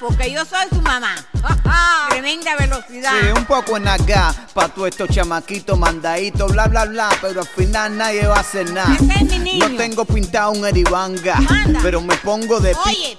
Porque 0.00 0.32
yo 0.32 0.44
soy 0.44 0.66
su 0.70 0.80
mamá. 0.82 1.14
Tremenda 2.08 2.56
velocidad. 2.56 3.12
Sí, 3.20 3.26
un 3.36 3.44
poco 3.44 3.76
en 3.76 3.88
acá, 3.88 4.34
pa' 4.52 4.68
todos 4.68 4.88
estos 4.88 5.08
chamaquitos 5.10 5.78
mandaditos, 5.78 6.52
bla, 6.52 6.66
bla, 6.68 6.84
bla, 6.86 7.08
pero 7.20 7.40
al 7.40 7.46
final 7.46 7.96
nadie 7.96 8.26
va 8.26 8.36
a 8.36 8.40
hacer 8.40 8.70
nada. 8.70 8.94
Ese 8.94 9.04
es 9.24 9.30
mi 9.30 9.38
niño. 9.38 9.68
No 9.68 9.76
tengo 9.76 10.04
pintado 10.04 10.52
un 10.52 10.64
eribanga, 10.64 11.36
Manda. 11.40 11.80
pero 11.82 12.00
me 12.00 12.16
pongo 12.16 12.60
de 12.60 12.74
Oye. 12.86 13.16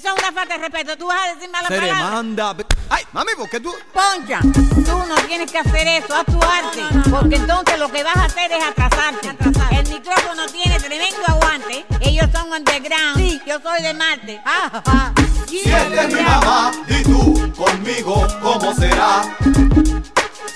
Eso 0.00 0.08
es 0.16 0.22
una 0.22 0.32
falta 0.32 0.54
de 0.56 0.60
respeto. 0.60 0.96
Tú 0.96 1.06
vas 1.08 1.18
a 1.26 1.34
decir 1.34 1.50
malas 1.50 1.68
Se 1.68 1.76
palabras. 1.76 2.08
demanda. 2.08 2.56
Ay, 2.88 3.04
mami, 3.12 3.32
¿por 3.36 3.50
qué 3.50 3.60
tú? 3.60 3.70
Poncha, 3.92 4.40
tú 4.40 4.96
no 5.06 5.14
tienes 5.26 5.52
que 5.52 5.58
hacer 5.58 5.86
eso, 5.88 6.14
haz 6.14 6.24
tu 6.24 6.40
arte, 6.42 6.82
porque 7.10 7.36
entonces 7.36 7.78
lo 7.78 7.92
que 7.92 8.02
vas 8.02 8.16
a 8.16 8.24
hacer 8.24 8.50
es 8.50 8.64
atrasarte. 8.64 9.28
El 9.72 9.88
micrófono 9.90 10.46
tiene 10.46 10.80
tremendo 10.80 11.20
aguante, 11.26 11.84
ellos 12.00 12.26
son 12.32 12.50
underground, 12.50 13.18
sí, 13.18 13.42
yo 13.46 13.60
soy 13.60 13.82
de 13.82 13.92
Marte. 13.92 14.40
Ah, 14.46 14.82
ah. 14.86 15.12
Si 15.46 15.58
esta 15.70 16.04
es 16.04 16.14
mi 16.14 16.22
mamá, 16.22 16.72
y 16.88 17.02
tú 17.02 17.52
conmigo, 17.54 18.26
¿cómo 18.40 18.74
será? 18.74 19.36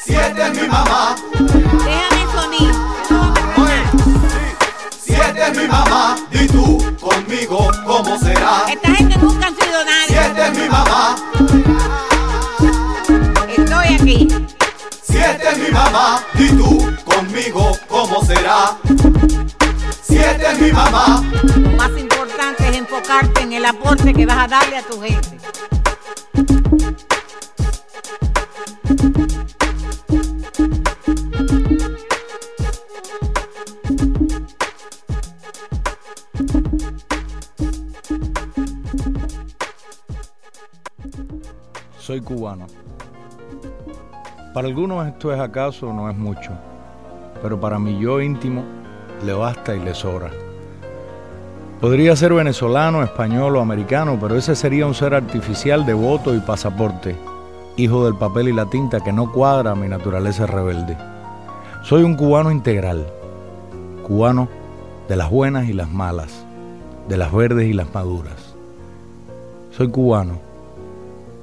Si 0.07 0.14
esta 0.14 0.46
es 0.48 0.59
mi 0.59 0.68
mamá, 0.68 1.16
Déjame 1.85 2.24
no 2.35 2.48
me 2.48 2.57
hagas 2.57 4.14
si 5.04 5.12
esta 5.12 5.48
es 5.48 5.59
mi 5.59 5.68
mamá, 5.68 6.16
conmigo, 7.35 7.70
¿cómo 7.85 8.18
será? 8.18 8.64
Esta 8.70 8.94
gente 8.94 9.16
nunca 9.18 9.47
han 9.49 9.57
sido 9.57 9.79
Si 10.07 10.14
esta 10.14 10.29
nadie. 10.35 10.47
es 10.53 10.59
mi 10.59 10.68
mamá, 10.68 11.16
Estoy 13.57 13.94
aquí. 13.94 14.29
si 15.03 15.16
esta 15.18 15.51
es 15.51 15.59
mi 15.59 15.70
mamá, 15.70 16.23
y 16.35 16.49
tú 16.51 16.94
conmigo, 17.05 17.77
¿cómo 17.88 18.25
será? 18.25 18.77
Si 20.03 20.16
esta 20.16 20.53
es 20.53 20.61
mi 20.61 20.70
mamá, 20.73 21.25
Lo 21.57 21.70
más 21.70 21.90
importante 21.99 22.68
es 22.68 22.77
enfocarte 22.77 23.42
en 23.42 23.53
el 23.55 23.64
aporte 23.64 24.12
que 24.14 24.27
vas 24.27 24.38
a 24.38 24.47
darle 24.49 24.77
a 24.79 24.83
tu 24.83 25.01
gente. 25.01 25.38
Soy 42.05 42.21
cubano. 42.21 42.67
Para 44.53 44.69
algunos 44.69 45.07
esto 45.07 45.33
es 45.33 45.40
acaso 45.40 45.90
no 45.90 46.11
es 46.11 46.14
mucho, 46.14 46.51
pero 47.40 47.59
para 47.59 47.79
mi 47.79 47.99
yo 47.99 48.21
íntimo 48.21 48.62
le 49.25 49.33
basta 49.33 49.75
y 49.75 49.81
le 49.81 49.95
sobra. 49.95 50.31
Podría 51.81 52.14
ser 52.14 52.35
venezolano, 52.35 53.03
español 53.03 53.57
o 53.57 53.61
americano, 53.62 54.19
pero 54.21 54.37
ese 54.37 54.55
sería 54.55 54.85
un 54.85 54.93
ser 54.93 55.14
artificial 55.14 55.87
de 55.87 55.95
voto 55.95 56.35
y 56.35 56.40
pasaporte, 56.40 57.17
hijo 57.79 58.05
del 58.05 58.17
papel 58.17 58.49
y 58.49 58.53
la 58.53 58.67
tinta 58.67 59.01
que 59.01 59.11
no 59.11 59.33
cuadra 59.33 59.71
a 59.71 59.75
mi 59.75 59.88
naturaleza 59.88 60.45
rebelde. 60.45 60.99
Soy 61.85 62.03
un 62.03 62.17
cubano 62.17 62.51
integral, 62.51 63.07
cubano 64.07 64.47
de 65.09 65.17
las 65.17 65.31
buenas 65.31 65.71
y 65.71 65.73
las 65.73 65.88
malas, 65.88 66.45
de 67.09 67.17
las 67.17 67.33
verdes 67.33 67.67
y 67.67 67.73
las 67.73 67.95
maduras. 67.95 68.55
Soy 69.71 69.88
cubano 69.88 70.54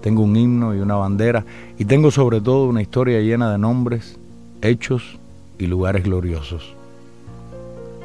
tengo 0.01 0.23
un 0.23 0.35
himno 0.35 0.75
y 0.75 0.79
una 0.79 0.95
bandera 0.95 1.45
y 1.77 1.85
tengo 1.85 2.11
sobre 2.11 2.41
todo 2.41 2.65
una 2.65 2.81
historia 2.81 3.19
llena 3.21 3.51
de 3.51 3.57
nombres, 3.57 4.19
hechos 4.61 5.19
y 5.57 5.67
lugares 5.67 6.03
gloriosos. 6.03 6.75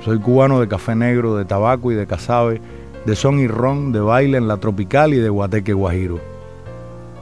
Soy 0.05 0.19
cubano 0.19 0.61
de 0.61 0.69
café 0.69 0.95
negro, 0.95 1.37
de 1.37 1.45
tabaco 1.45 1.91
y 1.91 1.95
de 1.95 2.07
casabe, 2.07 2.61
de 3.07 3.17
son 3.17 3.39
y 3.41 3.49
ron, 3.49 3.93
de 3.93 4.01
baile 4.01 4.39
en 4.39 4.47
la 4.47 4.59
tropical 4.59 5.15
y 5.15 5.19
de 5.19 5.29
guateque 5.29 5.73
guajiro. 5.73 6.21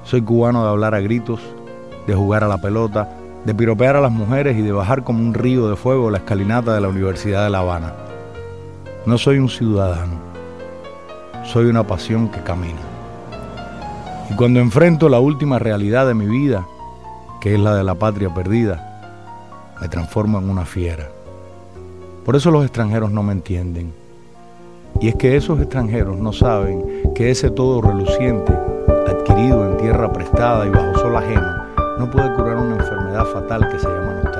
Soy 0.05 0.23
cubano 0.23 0.65
de 0.65 0.71
hablar 0.71 0.95
a 0.95 1.01
gritos, 1.01 1.41
de 2.07 2.15
jugar 2.15 2.45
a 2.45 2.49
la 2.49 2.61
pelota, 2.61 3.17
de 3.45 3.55
piropear 3.55 3.97
a 3.97 4.01
las 4.01 4.13
mujeres 4.13 4.57
y 4.57 4.63
de 4.63 4.73
bajar 4.73 5.05
como 5.05 5.21
un 5.21 5.35
río 5.35 5.69
de 5.69 5.77
fuego 5.77 6.11
la 6.11 6.19
escalinata 6.19 6.75
de 6.75 6.81
la 6.81 6.89
Universidad 6.89 7.45
de 7.45 7.51
La 7.51 7.61
Habana. 7.61 7.95
No 9.07 9.19
soy 9.19 9.39
un 9.39 9.49
ciudadano, 9.49 10.19
soy 11.45 11.67
una 11.67 11.87
pasión 11.87 12.29
que 12.29 12.41
camina. 12.41 12.94
Y 14.35 14.37
cuando 14.37 14.59
enfrento 14.59 15.09
la 15.09 15.21
última 15.21 15.61
realidad 15.61 16.09
de 16.09 16.15
mi 16.15 16.27
vida, 16.27 16.67
que 17.41 17.55
es 17.55 17.61
la 17.61 17.77
de 17.77 17.85
la 17.85 17.95
patria 17.95 18.35
perdida, 18.35 19.71
me 19.81 19.87
transformo 19.87 20.41
en 20.41 20.51
una 20.51 20.65
fiera. 20.65 21.09
Por 22.25 22.35
eso 22.35 22.51
los 22.51 22.65
extranjeros 22.65 23.13
no 23.13 23.23
me 23.23 23.31
entienden. 23.31 23.93
Y 25.01 25.07
es 25.07 25.15
que 25.15 25.37
esos 25.37 25.61
extranjeros 25.61 26.17
no 26.17 26.33
saben 26.33 27.13
que 27.15 27.31
ese 27.31 27.49
todo 27.49 27.81
reluciente, 27.81 28.53
adquirido 29.07 29.71
en 29.71 29.77
tierra 29.77 30.13
prestada 30.13 30.67
y 30.67 30.71
bajo 30.71 30.99
sol 30.99 31.17
ajeno, 31.17 31.55
no 32.01 32.11
puede 32.11 32.35
curar 32.35 32.57
una 32.57 32.75
enfermedad 32.75 33.27
fatal 33.27 33.69
que 33.69 33.79
se 33.79 33.87
llama 33.87 34.15
nostalgia. 34.15 34.34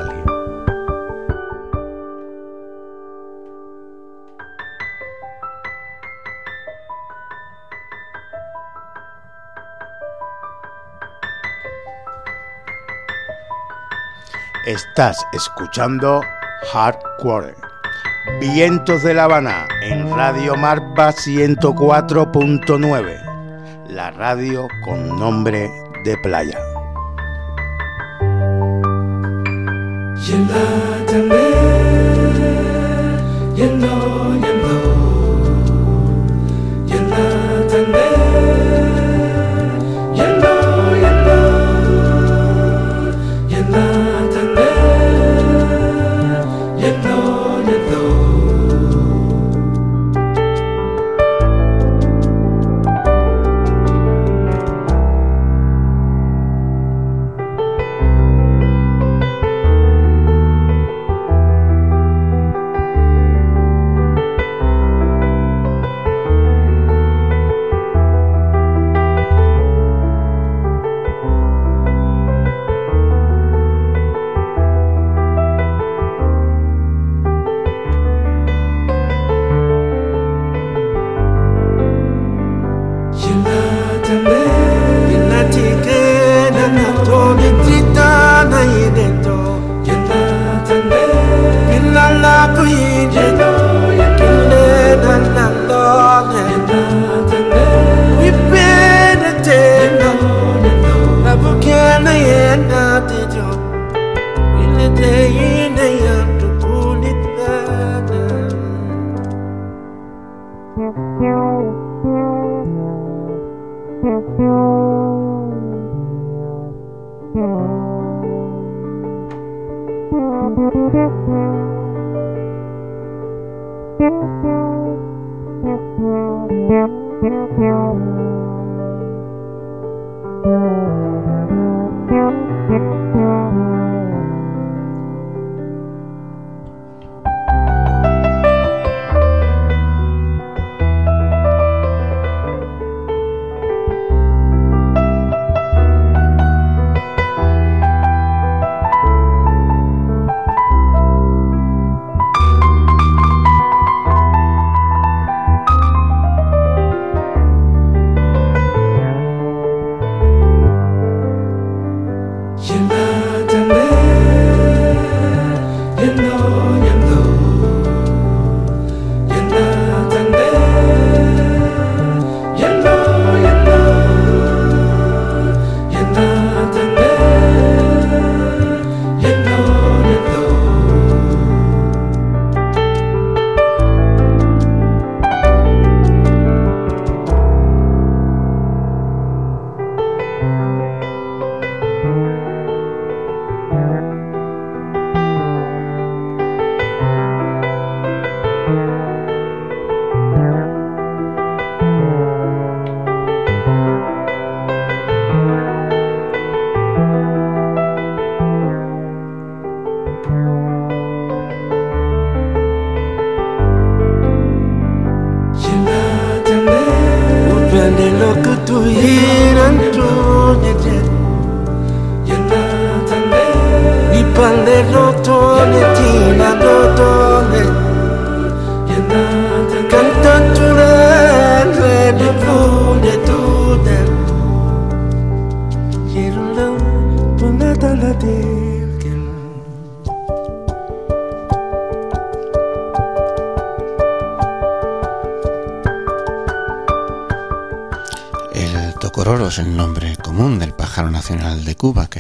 Estás 14.67 15.23
escuchando 15.35 16.23
Hardcore. 16.73 17.55
Vientos 18.41 19.03
de 19.03 19.13
La 19.13 19.25
Habana 19.25 19.69
en 19.83 20.11
Radio 20.11 20.57
Marva 20.57 21.13
104.9. 21.13 23.87
La 23.89 24.11
radio 24.11 24.67
con 24.83 25.19
nombre 25.19 25.71
de 26.05 26.17
playa. 26.17 26.59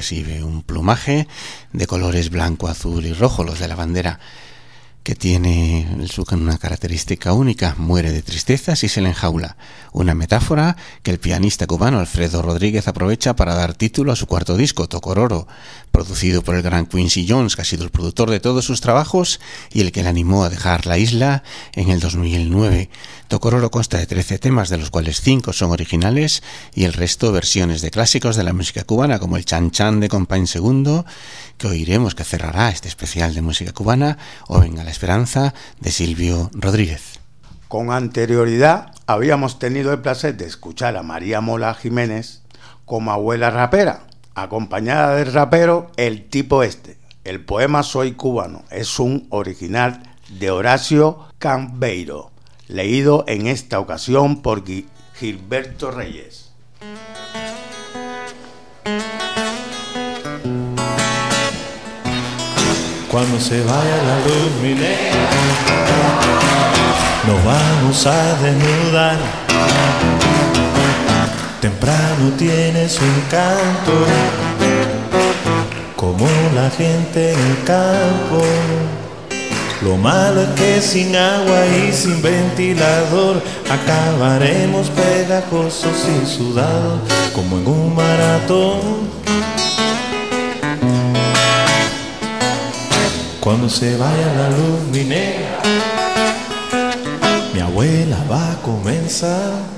Exhibe 0.04 0.44
un 0.44 0.62
plumaje 0.62 1.26
de 1.72 1.86
colores 1.86 2.28
blanco, 2.28 2.68
azul 2.68 3.06
y 3.06 3.14
rojo, 3.14 3.42
los 3.42 3.58
de 3.58 3.68
la 3.68 3.74
bandera, 3.74 4.20
que 5.02 5.14
tiene 5.14 5.86
una 6.30 6.58
característica 6.58 7.32
única, 7.32 7.74
muere 7.78 8.12
de 8.12 8.20
tristezas 8.20 8.84
y 8.84 8.88
se 8.88 9.00
le 9.00 9.08
enjaula, 9.08 9.56
una 9.92 10.14
metáfora 10.14 10.76
que 11.02 11.10
el 11.10 11.18
pianista 11.18 11.66
cubano 11.66 12.00
Alfredo 12.00 12.42
Rodríguez 12.42 12.86
aprovecha 12.86 13.34
para 13.34 13.54
dar 13.54 13.72
título 13.72 14.12
a 14.12 14.16
su 14.16 14.26
cuarto 14.26 14.58
disco, 14.58 14.88
Tocororo, 14.88 15.48
producido 15.94 16.42
por 16.42 16.56
el 16.56 16.62
gran 16.62 16.86
Quincy 16.86 17.24
Jones, 17.26 17.54
que 17.54 17.62
ha 17.62 17.64
sido 17.64 17.84
el 17.84 17.90
productor 17.90 18.28
de 18.28 18.40
todos 18.40 18.64
sus 18.64 18.80
trabajos 18.80 19.38
y 19.72 19.80
el 19.80 19.92
que 19.92 20.02
le 20.02 20.08
animó 20.08 20.42
a 20.42 20.50
dejar 20.50 20.86
la 20.86 20.98
isla 20.98 21.44
en 21.72 21.88
el 21.88 22.00
2009. 22.00 22.90
Tocororo 23.28 23.70
consta 23.70 23.98
de 23.98 24.06
13 24.06 24.40
temas, 24.40 24.70
de 24.70 24.76
los 24.76 24.90
cuales 24.90 25.20
5 25.20 25.52
son 25.52 25.70
originales 25.70 26.42
y 26.74 26.82
el 26.82 26.94
resto 26.94 27.30
versiones 27.30 27.80
de 27.80 27.92
clásicos 27.92 28.34
de 28.34 28.42
la 28.42 28.52
música 28.52 28.82
cubana, 28.82 29.20
como 29.20 29.36
el 29.36 29.44
Chan 29.44 29.70
Chan 29.70 30.00
de 30.00 30.08
Compañ 30.08 30.48
Segundo, 30.48 31.06
que 31.58 31.68
oiremos 31.68 32.16
que 32.16 32.24
cerrará 32.24 32.70
este 32.70 32.88
especial 32.88 33.32
de 33.32 33.42
música 33.42 33.72
cubana, 33.72 34.18
o 34.48 34.58
Venga 34.58 34.82
la 34.82 34.90
Esperanza 34.90 35.54
de 35.78 35.92
Silvio 35.92 36.50
Rodríguez. 36.54 37.20
Con 37.68 37.92
anterioridad 37.92 38.92
habíamos 39.06 39.60
tenido 39.60 39.92
el 39.92 40.00
placer 40.00 40.36
de 40.36 40.46
escuchar 40.46 40.96
a 40.96 41.04
María 41.04 41.40
Mola 41.40 41.72
Jiménez 41.72 42.42
como 42.84 43.12
abuela 43.12 43.50
rapera 43.50 44.08
acompañada 44.34 45.16
del 45.16 45.32
rapero 45.32 45.90
El 45.96 46.28
Tipo 46.28 46.62
Este. 46.62 46.98
El 47.24 47.44
poema 47.44 47.82
Soy 47.82 48.12
Cubano 48.12 48.64
es 48.70 48.98
un 48.98 49.26
original 49.30 50.02
de 50.28 50.50
Horacio 50.50 51.20
Cambeiro, 51.38 52.30
leído 52.68 53.24
en 53.26 53.46
esta 53.46 53.80
ocasión 53.80 54.42
por 54.42 54.62
Gilberto 55.14 55.90
Reyes. 55.90 56.52
Cuando 63.10 63.38
se 63.40 63.62
vaya 63.64 64.02
la 64.02 64.18
luz 64.26 64.50
minera, 64.60 65.12
nos 67.26 67.44
vamos 67.44 68.06
a 68.06 68.42
desnudar 68.42 69.18
temprano 71.64 72.30
tienes 72.36 73.00
un 73.00 73.20
canto, 73.30 74.04
como 75.96 76.26
la 76.54 76.68
gente 76.68 77.32
en 77.32 77.38
el 77.38 77.64
campo. 77.64 78.44
Lo 79.80 79.96
malo 79.96 80.42
es 80.42 80.48
que 80.60 80.82
sin 80.82 81.16
agua 81.16 81.66
y 81.66 81.90
sin 81.90 82.20
ventilador 82.20 83.42
acabaremos 83.70 84.90
pegajosos 84.90 86.06
y 86.06 86.26
sudados 86.26 87.00
como 87.34 87.56
en 87.56 87.66
un 87.66 87.94
maratón. 87.94 88.80
Cuando 93.40 93.70
se 93.70 93.96
vaya 93.96 94.34
la 94.36 94.50
luz 94.50 94.80
mi 97.54 97.60
abuela 97.60 98.18
va 98.30 98.52
a 98.52 98.56
comenzar 98.56 99.73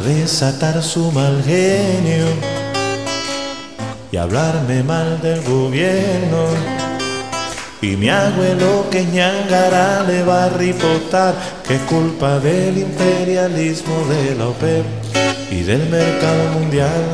desatar 0.00 0.82
su 0.82 1.10
mal 1.12 1.42
genio 1.44 2.26
y 4.12 4.16
hablarme 4.16 4.82
mal 4.82 5.20
del 5.20 5.42
gobierno. 5.42 6.46
Y 7.82 7.96
mi 7.96 8.10
abuelo 8.10 8.86
que 8.90 9.04
ñangara 9.04 10.02
le 10.02 10.22
va 10.22 10.44
a 10.44 10.48
ripotar 10.50 11.34
que 11.66 11.76
es 11.76 11.82
culpa 11.82 12.38
del 12.38 12.78
imperialismo 12.78 13.94
de 14.06 14.34
la 14.34 14.48
OPEP 14.48 14.84
y 15.50 15.62
del 15.62 15.88
mercado 15.88 16.44
mundial. 16.58 17.04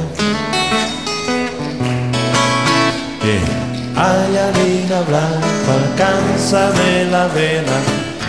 Ay, 3.99 4.37
harina 4.37 5.01
blanca, 5.09 5.73
alcánzame 5.73 7.07
la 7.11 7.29
vela, 7.29 7.79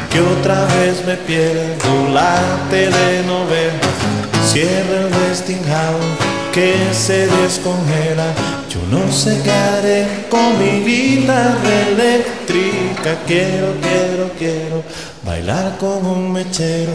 que 0.09 0.21
otra 0.21 0.65
vez 0.77 1.05
me 1.05 1.15
pierdo 1.15 2.07
la 2.13 2.39
telenovela 2.69 4.16
Cierra 4.47 5.01
el 5.01 5.13
Westinghouse 5.13 6.05
que 6.53 6.73
se 6.93 7.27
descongela. 7.27 8.33
Yo 8.69 8.79
no 8.89 9.11
sé 9.11 9.41
qué 9.43 9.51
haré 9.51 10.07
con 10.29 10.57
mi 10.57 10.85
guitarra 10.85 11.81
eléctrica. 11.91 13.17
Quiero, 13.27 13.73
quiero, 13.81 14.31
quiero 14.39 14.83
bailar 15.25 15.77
con 15.77 16.05
un 16.05 16.31
mechero. 16.31 16.93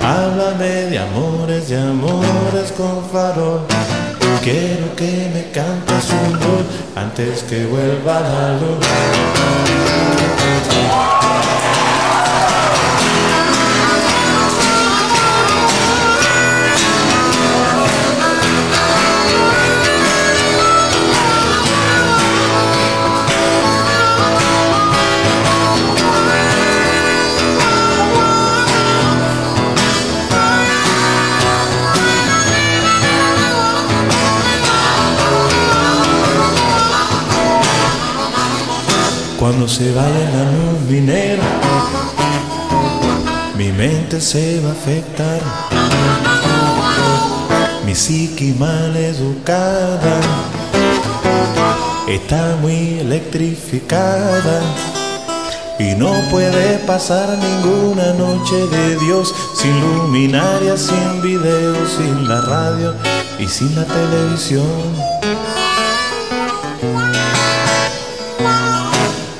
Háblame 0.00 0.90
de 0.90 0.98
amores, 1.00 1.68
de 1.68 1.76
amores 1.76 2.72
con 2.76 3.04
farol. 3.10 3.66
Quiero 4.44 4.94
que 4.94 5.28
me 5.34 5.50
cantes 5.50 6.08
un 6.10 6.38
voz 6.38 6.64
antes 6.94 7.42
que 7.42 7.66
vuelva 7.66 8.20
la 8.20 8.52
luz. 8.60 8.86
Se 39.66 39.92
vaya 39.92 40.30
la 40.30 40.44
luz 40.52 40.66
mi 43.56 43.72
mente 43.72 44.20
se 44.20 44.60
va 44.60 44.68
a 44.68 44.72
afectar. 44.72 45.40
Mi 47.84 47.94
psique 47.94 48.54
mal 48.58 48.94
educada 48.96 50.20
está 52.06 52.56
muy 52.60 53.00
electrificada 53.00 54.60
y 55.78 55.94
no 55.96 56.12
puede 56.30 56.78
pasar 56.86 57.36
ninguna 57.36 58.12
noche 58.12 58.66
de 58.68 58.96
Dios 58.98 59.34
sin 59.54 59.80
luminaria, 59.80 60.76
sin 60.76 61.22
video, 61.22 61.74
sin 61.86 62.28
la 62.28 62.40
radio 62.42 62.94
y 63.38 63.48
sin 63.48 63.74
la 63.74 63.84
televisión. 63.84 65.05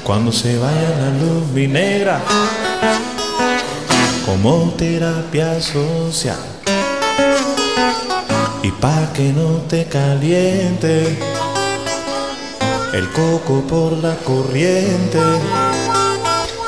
Cuando 0.07 0.31
se 0.31 0.57
vaya 0.57 0.91
la 1.01 1.11
luz 1.19 1.49
minera 1.53 2.21
como 4.25 4.73
terapia 4.79 5.61
social 5.61 6.39
y 8.63 8.71
pa' 8.71 9.13
que 9.13 9.33
no 9.33 9.63
te 9.69 9.87
caliente 9.87 11.19
el 12.93 13.11
coco 13.11 13.65
por 13.69 13.93
la 13.95 14.15
corriente 14.19 15.19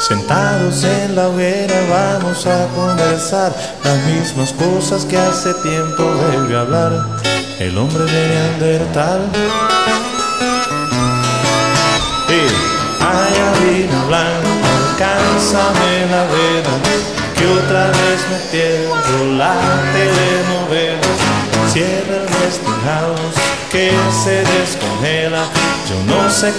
Sentados 0.00 0.82
en 0.84 1.14
la 1.14 1.28
hoguera 1.28 1.74
vamos 1.90 2.44
a 2.46 2.66
conversar 2.74 3.54
las 3.84 4.06
mismas 4.06 4.52
cosas 4.52 5.04
que 5.04 5.16
hace 5.16 5.54
tiempo 5.54 6.02
debe 6.32 6.56
hablar 6.56 7.20
el 7.58 7.76
hombre 7.76 8.04
de 8.04 8.28
Neandertal. 8.28 9.20
Blanca, 14.06 14.48
alcánzame 14.88 16.06
la 16.10 16.24
vela, 16.32 16.74
que 17.36 17.46
otra 17.46 17.86
vez 17.88 18.20
me 18.30 18.38
pierdo 18.50 19.34
la 19.36 19.54
telenovela. 19.92 21.00
Cierra 21.72 22.16
el 22.16 22.28
Westinghouse 22.34 23.58
que 23.70 23.92
se 24.24 24.42
descongela. 24.44 25.44
Yo 25.88 25.96
no 26.06 26.30
sé 26.30 26.52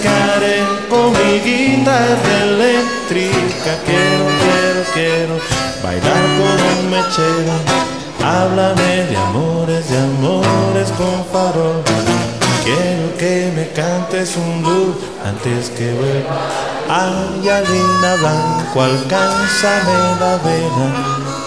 con 0.88 1.12
mi 1.12 1.40
guitarra 1.40 2.42
eléctrica. 2.44 3.78
Quiero, 3.84 4.24
quiero, 4.40 4.84
quiero 4.94 5.40
bailar 5.82 6.22
con 6.38 6.56
un 6.78 6.90
mechero. 6.90 7.54
Háblame 8.22 9.06
de 9.06 9.16
amores, 9.16 9.90
de 9.90 9.98
amores 9.98 10.90
con 10.92 11.24
farol. 11.32 11.82
Quiero 12.64 13.16
que 13.18 13.50
me 13.56 13.68
cantes 13.70 14.36
un 14.36 14.62
blues 14.62 14.96
antes 15.24 15.70
que 15.70 15.92
vuelva. 15.92 16.69
Ay, 16.92 17.48
Alina 17.48 18.16
Blanco, 18.16 18.82
alcánzame 18.82 19.94
la 20.18 20.36
vena, 20.38 20.88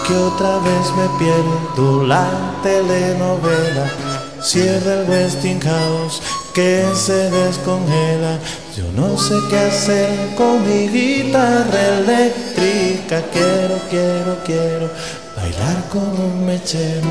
que 0.06 0.16
otra 0.16 0.56
vez 0.60 0.90
me 0.96 1.06
pierdo 1.18 2.02
la 2.06 2.26
telenovela. 2.62 3.92
Cierra 4.40 4.94
el 4.94 5.10
Westinghouse 5.10 6.22
que 6.54 6.86
se 6.94 7.30
descongela. 7.30 8.38
Yo 8.74 8.84
no 8.96 9.18
sé 9.18 9.34
qué 9.50 9.58
hacer 9.58 10.34
con 10.34 10.66
mi 10.66 10.88
guitarra 10.88 11.88
eléctrica. 11.98 13.20
Quiero, 13.30 13.78
quiero, 13.90 14.38
quiero 14.46 14.88
bailar 15.36 15.88
con 15.92 16.08
un 16.08 16.46
mechero. 16.46 17.08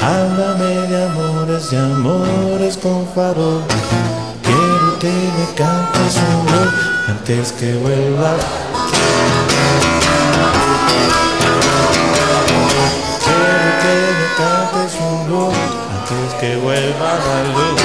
Háblame 0.00 0.86
de 0.86 1.04
amores, 1.04 1.70
de 1.70 1.78
amores 1.78 2.76
con 2.76 3.08
farol. 3.08 3.64
Quiero 4.44 4.98
que 5.00 5.08
me 5.08 5.54
cantes 5.56 6.16
un 6.16 6.85
antes 7.08 7.52
que 7.52 7.72
vuelva. 7.74 8.34
Quiero 13.24 13.70
que 13.82 13.94
me 14.18 14.26
cantes 14.36 14.92
un 15.00 15.30
gol 15.30 15.54
antes 15.94 16.34
que 16.40 16.56
vuelva 16.56 17.10
la 17.26 17.38
luz. 17.54 17.80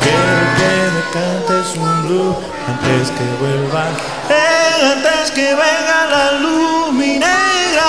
Quiero 0.00 0.42
que 0.58 0.72
me 0.94 1.02
cantes 1.12 1.68
un 1.76 1.94
blues 2.06 2.36
antes 2.68 3.10
que 3.10 3.26
vuelva, 3.40 3.84
eh, 4.28 4.92
antes 4.94 5.30
que 5.32 5.48
venga 5.54 5.98
la 6.10 6.32
luz 6.40 6.92
mi. 6.92 7.18
Quiero 7.18 7.88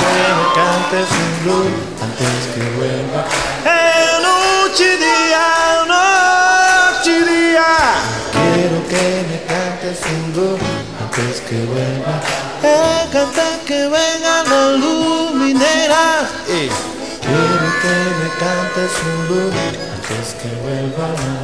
que 0.00 0.22
me 0.36 0.46
cantes 0.58 1.08
un 1.22 1.30
blues 1.44 1.72
antes 2.02 2.40
que 2.54 2.62
vuelva, 2.76 3.22
que 11.50 11.58
vuelva, 11.64 12.14
eh, 12.62 13.02
antes 13.12 13.58
que 13.66 13.80
venga 13.88 14.44
la 14.44 14.62
luz 14.82 15.34
mi 15.34 15.52
negra. 15.52 16.28
Eh, 16.46 16.70
Quiero 17.20 17.68
que 17.82 17.94
me 18.18 18.28
cantes 18.42 18.92
un 19.10 19.18
blues 19.26 19.54
antes 19.94 20.26
que 20.40 20.50
vuelva 20.62 21.06
la 21.20 21.34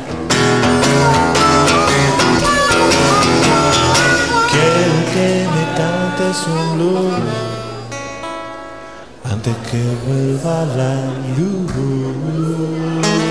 Quiero 4.52 4.98
que 5.12 5.28
me 5.54 5.64
cantes 5.76 6.38
un 6.54 6.66
blues 6.76 7.18
antes 9.32 9.56
que 9.68 9.82
vuelva 10.06 10.56
la 10.76 10.94
luz. 11.36 13.25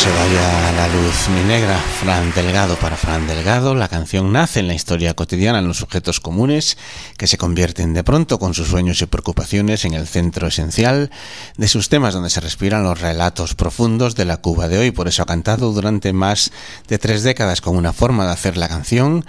Se 0.00 0.10
vaya 0.12 0.72
la 0.72 0.88
luz 0.88 1.28
mi 1.28 1.42
negra, 1.42 1.76
Fran 1.76 2.32
Delgado 2.34 2.76
para 2.76 2.96
Fran 2.96 3.26
Delgado, 3.26 3.74
la 3.74 3.88
canción 3.88 4.32
nace 4.32 4.60
en 4.60 4.66
la 4.66 4.72
historia 4.72 5.12
cotidiana 5.12 5.58
en 5.58 5.68
los 5.68 5.76
sujetos 5.76 6.20
comunes 6.20 6.78
que 7.18 7.26
se 7.26 7.36
convierten 7.36 7.92
de 7.92 8.02
pronto 8.02 8.38
con 8.38 8.54
sus 8.54 8.68
sueños 8.68 9.02
y 9.02 9.06
preocupaciones 9.06 9.84
en 9.84 9.92
el 9.92 10.06
centro 10.06 10.46
esencial 10.46 11.10
de 11.58 11.68
sus 11.68 11.90
temas 11.90 12.14
donde 12.14 12.30
se 12.30 12.40
respiran 12.40 12.82
los 12.82 12.98
relatos 12.98 13.54
profundos 13.54 14.14
de 14.14 14.24
la 14.24 14.38
Cuba 14.38 14.68
de 14.68 14.78
hoy. 14.78 14.90
Por 14.90 15.06
eso 15.06 15.22
ha 15.22 15.26
cantado 15.26 15.70
durante 15.70 16.14
más 16.14 16.50
de 16.88 16.98
tres 16.98 17.22
décadas 17.22 17.60
con 17.60 17.76
una 17.76 17.92
forma 17.92 18.24
de 18.24 18.32
hacer 18.32 18.56
la 18.56 18.68
canción 18.68 19.26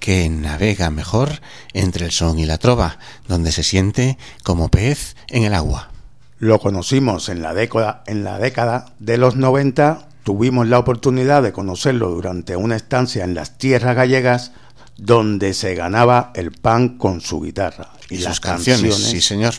que 0.00 0.30
navega 0.30 0.88
mejor 0.90 1.42
entre 1.74 2.06
el 2.06 2.12
son 2.12 2.38
y 2.38 2.46
la 2.46 2.56
trova, 2.56 2.98
donde 3.28 3.52
se 3.52 3.62
siente 3.62 4.16
como 4.44 4.70
pez 4.70 5.14
en 5.28 5.44
el 5.44 5.52
agua. 5.52 5.90
Lo 6.38 6.58
conocimos 6.58 7.30
en 7.30 7.40
la 7.40 7.54
década, 7.54 8.02
en 8.06 8.22
la 8.22 8.38
década 8.38 8.92
de 8.98 9.16
los 9.16 9.36
90, 9.36 10.05
tuvimos 10.26 10.66
la 10.66 10.80
oportunidad 10.80 11.40
de 11.44 11.52
conocerlo 11.52 12.10
durante 12.10 12.56
una 12.56 12.74
estancia 12.74 13.22
en 13.22 13.36
las 13.36 13.58
tierras 13.58 13.94
gallegas 13.94 14.50
donde 14.96 15.54
se 15.54 15.76
ganaba 15.76 16.32
el 16.34 16.50
pan 16.50 16.98
con 16.98 17.20
su 17.20 17.40
guitarra. 17.40 17.92
Y, 18.10 18.18
sus 18.18 18.40
canciones, 18.40 18.96
sí 18.96 19.20
señor, 19.20 19.54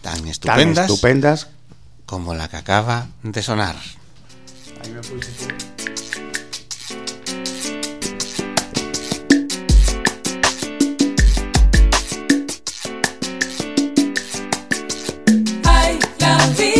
tan 0.00 0.22
tan 0.38 0.78
estupendas, 0.78 1.48
como 2.06 2.34
la 2.34 2.46
que 2.46 2.56
acaba 2.56 3.08
de 3.24 3.42
sonar. 3.42 3.74
Ay, 15.64 15.98
la 16.20 16.46
vida, 16.56 16.73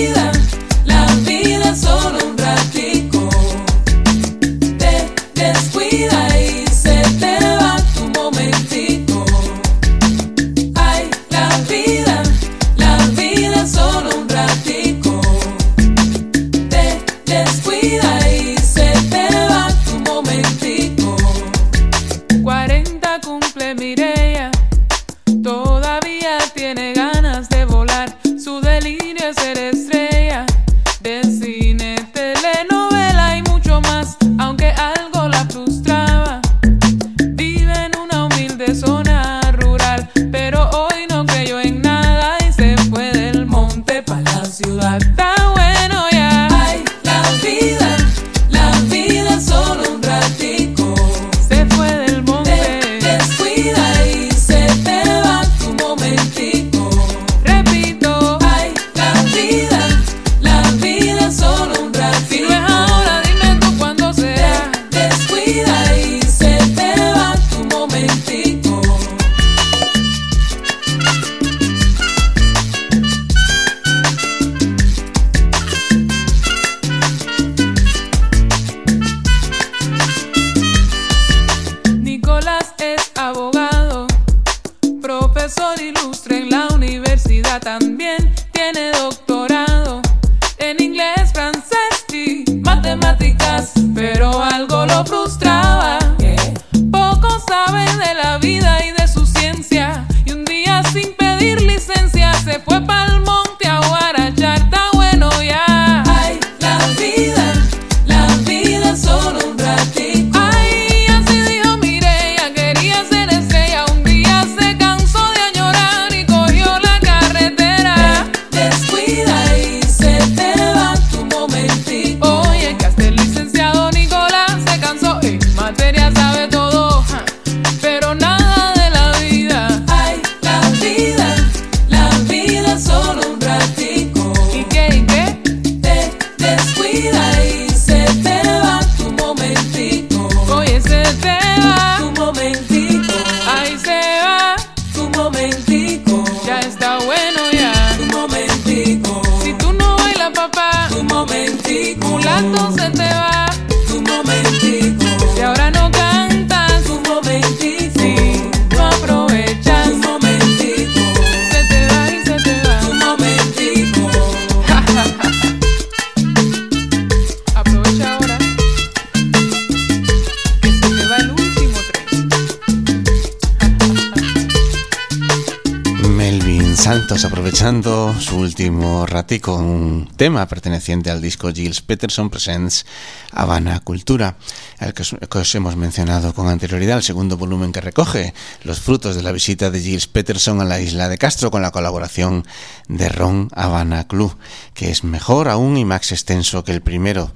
último 178.45 179.07
ratico, 179.07 179.57
un 179.57 180.09
tema 180.17 180.47
perteneciente 180.47 181.11
al 181.11 181.23
disco 181.23 181.51
Gilles 181.51 181.81
Peterson 181.81 182.29
Presents 182.29 182.85
Habana 183.33 183.81
Cultura, 183.81 184.37
al 184.79 184.93
que 184.93 185.03
os, 185.03 185.55
hemos 185.55 185.77
mencionado 185.77 186.35
con 186.35 186.49
anterioridad, 186.49 186.99
el 186.99 187.03
segundo 187.03 187.39
volumen 187.39 187.73
que 187.73 187.81
recoge 187.81 188.35
los 188.63 188.81
frutos 188.81 189.17
de 189.17 189.23
la 189.23 189.33
visita 189.33 189.71
de 189.71 189.81
Gilles 189.81 190.07
Peterson 190.07 190.61
a 190.61 190.65
la 190.65 190.79
isla 190.79 191.09
de 191.09 191.17
Castro 191.17 191.51
con 191.51 191.63
la 191.63 191.71
colaboración 191.71 192.47
de 192.87 193.09
Ron 193.09 193.49
Habana 193.55 194.07
Club, 194.07 194.37
que 194.75 194.91
es 194.91 195.05
mejor 195.05 195.49
aún 195.49 195.79
y 195.79 195.87
más 195.87 196.13
extenso 196.13 196.65
que 196.65 196.73
el 196.73 196.83
primero 196.83 197.33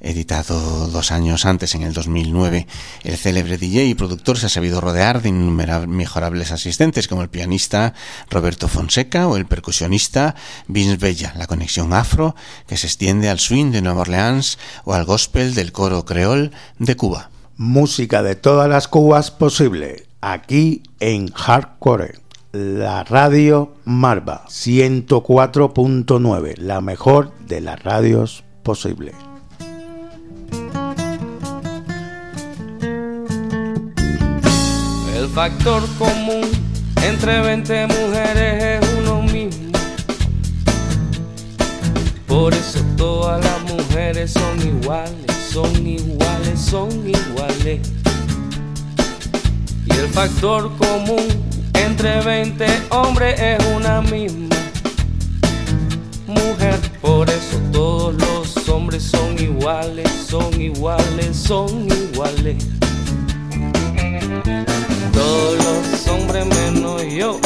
editado 0.00 0.88
dos 0.88 1.12
años 1.12 1.44
antes, 1.44 1.74
en 1.74 1.82
el 1.82 1.92
2009. 1.92 2.66
El 3.04 3.16
célebre 3.16 3.58
DJ 3.58 3.86
y 3.86 3.94
productor 3.94 4.38
se 4.38 4.46
ha 4.46 4.48
sabido 4.48 4.80
rodear 4.80 5.22
de 5.22 5.28
inmejorables 5.28 6.52
asistentes 6.52 7.08
como 7.08 7.22
el 7.22 7.28
pianista 7.28 7.94
Roberto 8.30 8.68
Fonseca 8.68 9.28
o 9.28 9.36
el 9.36 9.46
percusionista 9.46 10.34
Vince 10.66 10.96
Bella, 10.96 11.34
la 11.36 11.46
conexión 11.46 11.92
afro 11.92 12.34
que 12.66 12.76
se 12.76 12.86
extiende 12.86 13.28
al 13.28 13.38
swing 13.38 13.72
de 13.72 13.82
Nueva 13.82 14.00
Orleans 14.02 14.58
o 14.84 14.94
al 14.94 15.04
gospel 15.04 15.54
del 15.54 15.72
coro 15.72 16.04
creol 16.04 16.52
de 16.78 16.96
Cuba. 16.96 17.30
Música 17.56 18.22
de 18.22 18.36
todas 18.36 18.68
las 18.68 18.86
Cubas 18.88 19.30
posible, 19.30 20.06
aquí 20.20 20.82
en 20.98 21.30
Hardcore. 21.30 22.18
La 22.52 23.04
radio 23.04 23.76
Marva 23.84 24.44
104.9, 24.48 26.56
la 26.56 26.80
mejor 26.80 27.32
de 27.46 27.60
las 27.60 27.80
radios 27.80 28.42
posible. 28.64 29.12
Factor 35.34 35.82
común 35.96 36.50
entre 37.04 37.40
20 37.40 37.86
mujeres 37.86 38.82
es 38.82 38.90
uno 38.98 39.22
mismo. 39.22 39.72
Por 42.26 42.52
eso 42.52 42.80
todas 42.96 43.44
las 43.44 43.60
mujeres 43.72 44.32
son 44.32 44.60
iguales, 44.60 45.36
son 45.52 45.86
iguales, 45.86 46.60
son 46.60 46.90
iguales. 47.08 47.80
Y 49.86 49.92
el 49.92 50.08
factor 50.08 50.70
común 50.76 51.26
entre 51.74 52.20
20 52.22 52.66
hombres 52.90 53.40
es 53.40 53.64
una 53.66 54.02
misma 54.02 54.56
mujer. 56.26 56.78
Por 57.00 57.30
eso 57.30 57.58
todos 57.72 58.14
los 58.14 58.68
hombres 58.68 59.04
son 59.04 59.38
iguales, 59.38 60.10
son 60.28 60.60
iguales, 60.60 61.36
son 61.36 61.86
iguales. 61.86 62.66
Todos 65.20 65.56
los 65.66 66.08
hombres 66.08 66.46
menos 66.46 67.02
yo, 67.04 67.38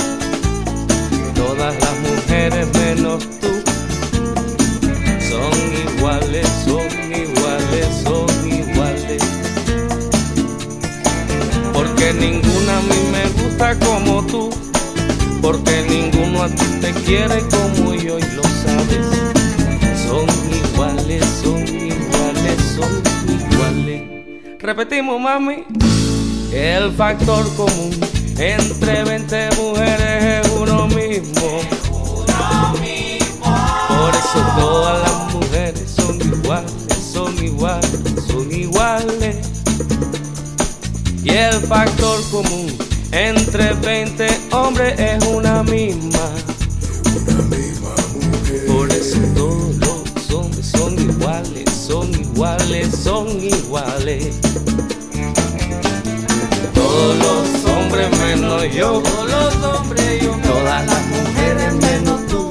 todas 1.34 1.74
las 1.74 1.98
mujeres 2.06 2.68
menos 2.72 3.18
tú, 3.40 3.48
son 5.28 5.54
iguales, 5.84 6.46
son 6.64 6.88
iguales, 7.10 7.88
son 8.04 8.28
iguales. 8.48 9.22
Porque 11.72 12.12
ninguna 12.14 12.78
a 12.78 12.82
mí 12.82 13.00
me 13.10 13.42
gusta 13.42 13.76
como 13.80 14.24
tú, 14.24 14.50
porque 15.42 15.84
ninguno 15.88 16.44
a 16.44 16.48
ti 16.48 16.66
te 16.80 16.92
quiere 16.92 17.40
como 17.48 17.92
yo 17.94 18.20
y 18.20 18.36
lo 18.36 18.42
sabes. 18.62 19.06
Son 20.06 20.26
iguales, 20.62 21.24
son 21.42 21.66
iguales, 21.66 22.56
son 22.76 22.92
iguales. 23.28 24.60
Repetimos, 24.60 25.20
mami. 25.20 25.64
El 26.54 26.92
factor 26.92 27.52
común 27.56 27.90
entre 28.38 29.02
20 29.02 29.48
mujeres 29.56 30.46
es 30.46 30.52
uno 30.52 30.86
mismo. 30.86 31.60
Por 33.88 34.14
eso 34.14 34.38
todas 34.56 35.02
las 35.02 35.34
mujeres 35.34 35.90
son 35.90 36.20
iguales, 36.20 36.72
son 37.12 37.44
iguales, 37.44 37.90
son 38.28 38.52
iguales. 38.52 39.36
Y 41.24 41.30
el 41.30 41.54
factor 41.62 42.22
común 42.30 42.78
entre 43.10 43.72
20 43.74 44.26
hombres 44.52 44.94
es 44.96 45.26
una 45.26 45.64
misma. 45.64 46.30
Por 48.68 48.92
eso 48.92 49.18
todos 49.34 49.74
los 49.74 50.30
hombres 50.30 50.66
son 50.66 50.98
iguales, 51.00 51.64
son 51.68 52.14
iguales, 52.14 52.96
son 53.02 53.28
iguales. 53.42 54.36
Todos 56.94 57.16
los 57.18 57.72
hombres 57.72 58.08
menos 58.20 58.72
yo, 58.72 59.02
todos 59.02 59.28
los 59.28 59.64
hombres 59.64 60.22
yo, 60.22 60.30
todas 60.48 60.86
las 60.86 61.06
mujeres 61.08 61.74
menos 61.74 62.24
tú. 62.28 62.48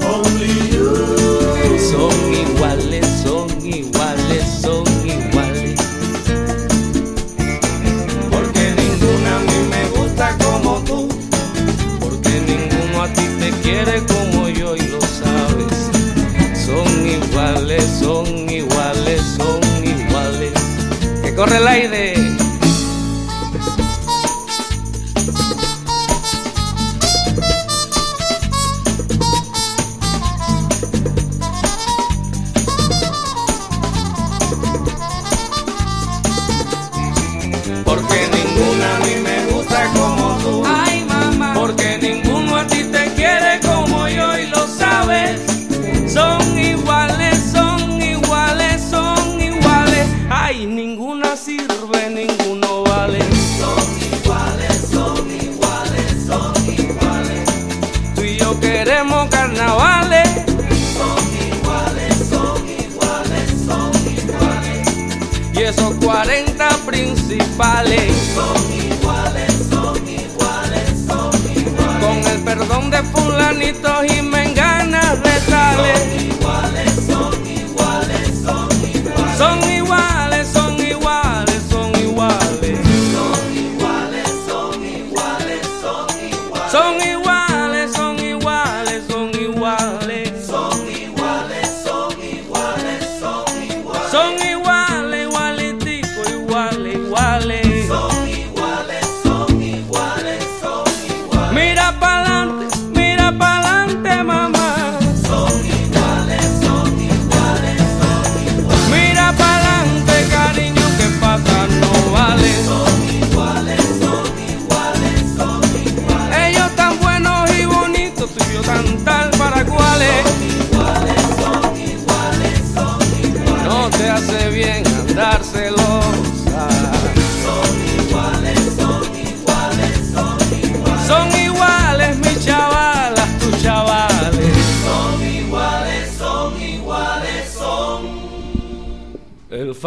Son 1.90 2.34
iguales, 2.34 3.06
son 3.22 3.48
iguales, 3.64 4.44
son 4.60 4.84
iguales. 5.08 5.80
Porque 8.30 8.74
ninguna 8.82 9.30
a 9.34 9.40
mí 9.48 9.58
me 9.70 9.98
gusta 9.98 10.36
como 10.36 10.78
tú. 10.80 11.08
Porque 11.98 12.32
ninguno 12.46 13.02
a 13.02 13.08
ti 13.08 13.26
te 13.40 13.50
quiere 13.62 14.04
como 14.04 14.50
yo 14.50 14.76
y 14.76 14.82
lo 14.82 15.00
sabes. 15.00 15.90
Son 16.66 16.86
iguales, 17.06 17.84
son 17.98 18.26
iguales, 18.50 19.22
son 19.38 19.60
iguales. 19.82 20.52
Que 21.22 21.34
corre 21.34 21.56
el 21.56 21.66
aire. 21.66 22.13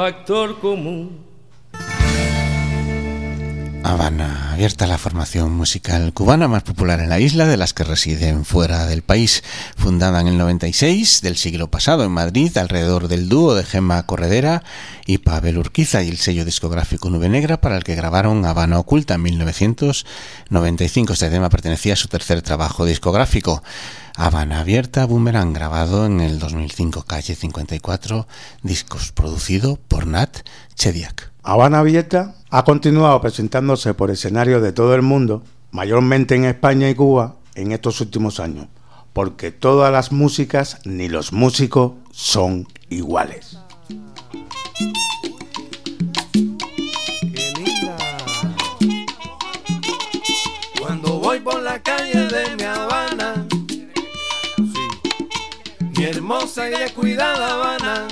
Factor 0.08 0.58
común. 0.62 1.20
Habana, 3.84 4.37
abierta 4.58 4.88
la 4.88 4.98
formación 4.98 5.52
musical 5.52 6.14
cubana 6.14 6.48
más 6.48 6.64
popular 6.64 7.00
en 7.00 7.10
la 7.10 7.20
isla 7.20 7.46
de 7.46 7.58
las 7.58 7.76
que 7.76 7.84
residen 7.84 8.44
fuera 8.44 8.88
del 8.88 9.04
país. 9.04 9.44
Fundada 9.76 10.20
en 10.20 10.26
el 10.26 10.40
96 10.40 11.22
del 11.22 11.38
siglo 11.38 11.70
pasado 11.70 12.04
en 12.04 12.12
Madrid 12.12 12.58
alrededor 12.58 13.08
del 13.08 13.30
dúo 13.30 13.54
de 13.54 13.64
Gemma 13.64 14.02
Corredera 14.08 14.64
y 15.06 15.20
Pavel 15.20 15.60
Urquiza 15.60 16.02
y 16.02 16.10
el 16.10 16.18
sello 16.18 16.44
discográfico 16.44 17.12
Nube 17.12 17.30
Negra 17.30 17.62
para 17.62 17.78
el 17.78 17.84
que 17.84 17.94
grabaron 17.94 18.46
Habana 18.46 18.80
Oculta 18.80 19.14
en 19.14 19.22
1995. 19.22 21.14
Este 21.14 21.30
tema 21.30 21.52
pertenecía 21.52 21.94
a 21.94 21.98
su 21.98 22.08
tercer 22.08 22.42
trabajo 22.42 22.84
discográfico. 22.84 23.62
Habana 24.16 24.62
Abierta 24.62 25.06
Boomerang, 25.06 25.54
grabado 25.54 26.08
en 26.08 26.20
el 26.20 26.40
2005, 26.40 27.04
calle 27.04 27.36
54, 27.36 28.28
discos 28.64 29.12
producido 29.12 29.78
por 29.88 30.08
Nat 30.08 30.40
Chediak. 30.74 31.37
Habana 31.50 31.80
Abierta 31.80 32.36
ha 32.50 32.66
continuado 32.66 33.22
presentándose 33.22 33.94
por 33.94 34.12
escenarios 34.12 34.62
de 34.62 34.74
todo 34.74 34.94
el 34.96 35.02
mundo, 35.02 35.44
mayormente 35.72 36.36
en 36.36 36.44
España 36.44 36.90
y 36.90 36.94
Cuba, 36.94 37.38
en 37.56 37.72
estos 37.72 38.02
últimos 38.02 38.42
años, 38.42 38.68
porque 39.14 39.52
todas 39.52 39.90
las 39.90 40.12
músicas 40.12 40.82
ni 40.84 41.08
los 41.08 41.32
músicos 41.32 41.94
son 42.12 42.68
iguales. 42.90 43.58
Cuando 50.82 51.20
voy 51.22 51.40
por 51.40 51.64
la 51.64 51.82
calle 51.82 52.28
de 52.28 52.56
mi 52.58 52.64
Habana, 52.64 53.48
mi 55.98 56.04
hermosa 56.04 56.68
y 56.68 56.72
descuidada 56.72 57.54
Habana, 57.54 58.08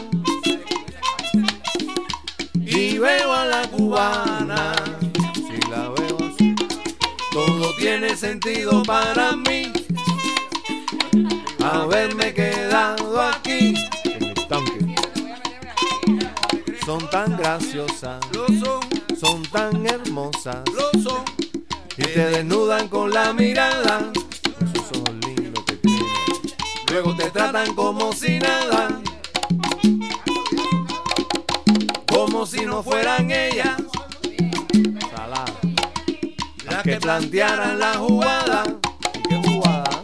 sentido 8.45 8.83
para 8.83 9.35
mí. 9.35 9.73
Haberme 11.63 12.33
quedado 12.33 13.21
aquí. 13.21 13.73
Son 16.85 17.09
tan 17.09 17.35
graciosas, 17.37 18.23
son 19.19 19.41
tan 19.43 19.85
hermosas, 19.87 20.63
y 21.97 22.03
te 22.03 22.25
desnudan 22.27 22.87
con 22.87 23.09
la 23.11 23.33
mirada. 23.33 24.11
Esos 24.61 24.91
ojos 24.91 25.15
lindos 25.25 25.63
que 25.65 25.77
tienes. 25.77 26.55
Luego 26.91 27.15
te 27.15 27.31
tratan 27.31 27.73
como 27.73 28.13
si 28.13 28.37
nada, 28.37 29.01
como 32.07 32.45
si 32.45 32.65
no 32.65 32.83
fueran 32.83 33.31
ellas. 33.31 33.84
Que 36.85 36.97
plantearan 36.97 37.79
la 37.79 37.95
jugada. 37.95 38.63
¿Qué 39.27 39.35
jugada? 39.37 40.03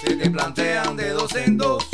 Se 0.00 0.14
te 0.14 0.30
plantean 0.30 0.96
de 0.96 1.10
dos 1.10 1.34
en 1.34 1.58
dos, 1.58 1.84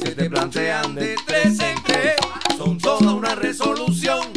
se 0.00 0.14
te 0.14 0.30
plantean 0.30 0.94
de 0.94 1.16
tres 1.26 1.58
en 1.58 1.82
tres. 1.82 2.14
Son 2.56 2.78
toda 2.78 3.12
una 3.12 3.34
resolución. 3.34 4.28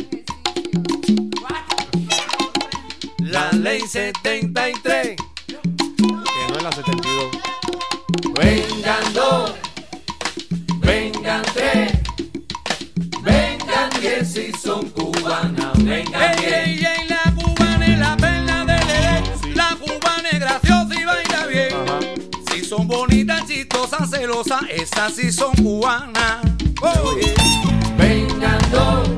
La 3.20 3.52
ley 3.52 3.82
73, 3.82 5.16
que 5.48 6.04
no 6.50 6.58
es 6.58 6.64
la 6.64 6.72
72. 6.72 7.26
Vengan 8.34 9.14
dos, 9.14 9.54
vengan 10.80 11.44
tres, 11.54 11.92
vengan 13.22 13.90
diez 14.02 14.34
si 14.34 14.52
son 14.54 14.90
cubanas, 14.90 15.84
vengan 15.84 16.39
celosas, 24.44 24.70
esas 24.70 25.14
sí 25.14 25.32
son 25.32 25.54
cubanas. 25.56 26.46
Oye, 26.82 27.34
Vengan 27.98 28.60
dos, 28.72 29.09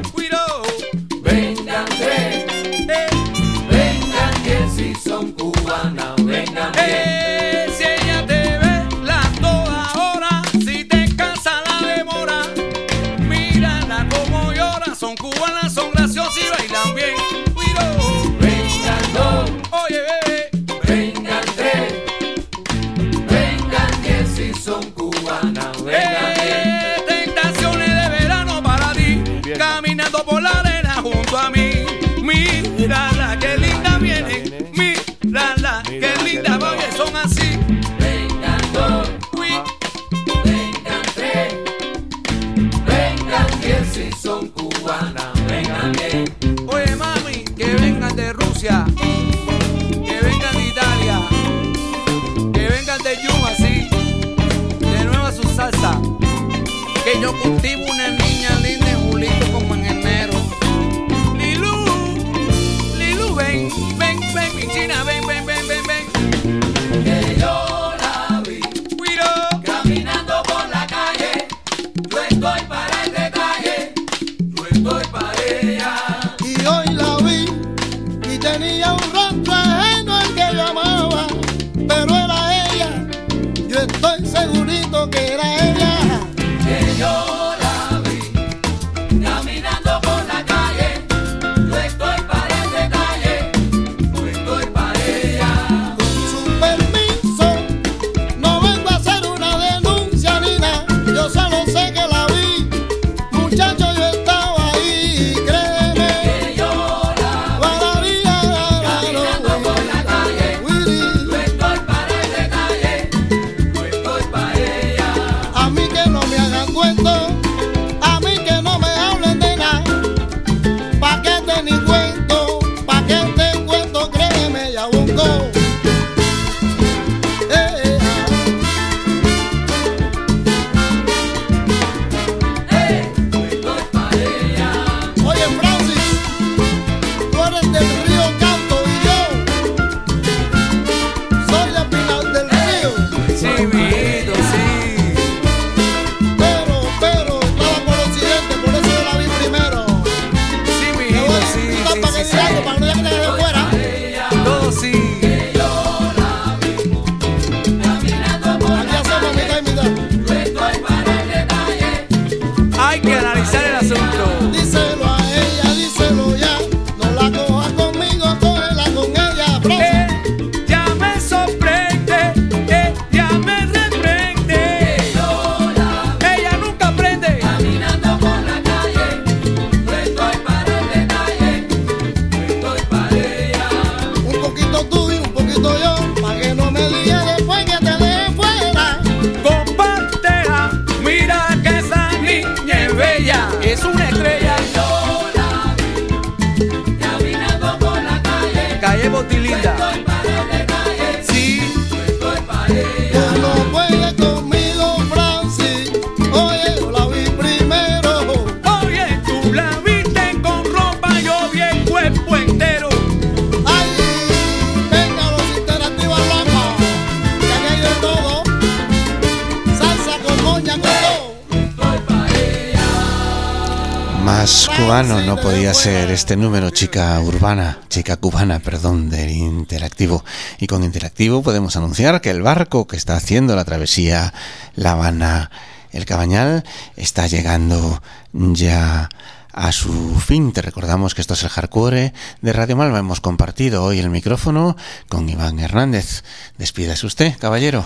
este 226.22 226.38
número, 226.38 226.70
chica 226.70 227.20
urbana, 227.20 227.80
chica 227.90 228.16
cubana, 228.16 228.60
perdón, 228.60 229.10
del 229.10 229.32
Interactivo. 229.32 230.24
Y 230.60 230.68
con 230.68 230.84
Interactivo 230.84 231.42
podemos 231.42 231.76
anunciar 231.78 232.22
que 232.22 232.30
el 232.30 232.44
barco 232.44 232.86
que 232.86 232.96
está 232.96 233.16
haciendo 233.16 233.56
la 233.56 233.66
travesía 233.66 234.32
La 234.76 234.92
Habana, 234.92 235.50
el 235.92 236.06
Cabañal, 236.06 236.64
está 236.96 237.26
llegando 237.26 238.04
ya 238.34 239.10
a 239.52 239.72
su 239.72 240.16
fin. 240.20 240.54
Te 240.54 240.62
recordamos 240.62 241.16
que 241.16 241.22
esto 241.22 241.34
es 241.34 241.42
el 241.42 241.50
hardcore 241.50 242.14
de 242.40 242.54
Radio 242.54 242.76
Malva. 242.76 243.00
Hemos 243.00 243.20
compartido 243.20 243.84
hoy 243.84 243.98
el 243.98 244.12
micrófono 244.12 244.78
con 245.10 245.28
Iván 245.28 245.58
Hernández. 245.58 246.24
Despídase 246.60 247.08
usted, 247.08 247.36
caballero. 247.40 247.84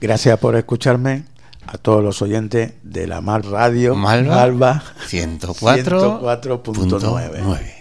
Gracias 0.00 0.36
por 0.40 0.56
escucharme. 0.56 1.22
A 1.68 1.78
todos 1.78 2.02
los 2.02 2.22
oyentes 2.22 2.74
de 2.84 3.08
la 3.08 3.20
Mal 3.20 3.42
Radio 3.42 3.96
Malva, 3.96 4.36
Malva 4.36 4.84
104.9. 5.08 5.74
104 5.74 7.75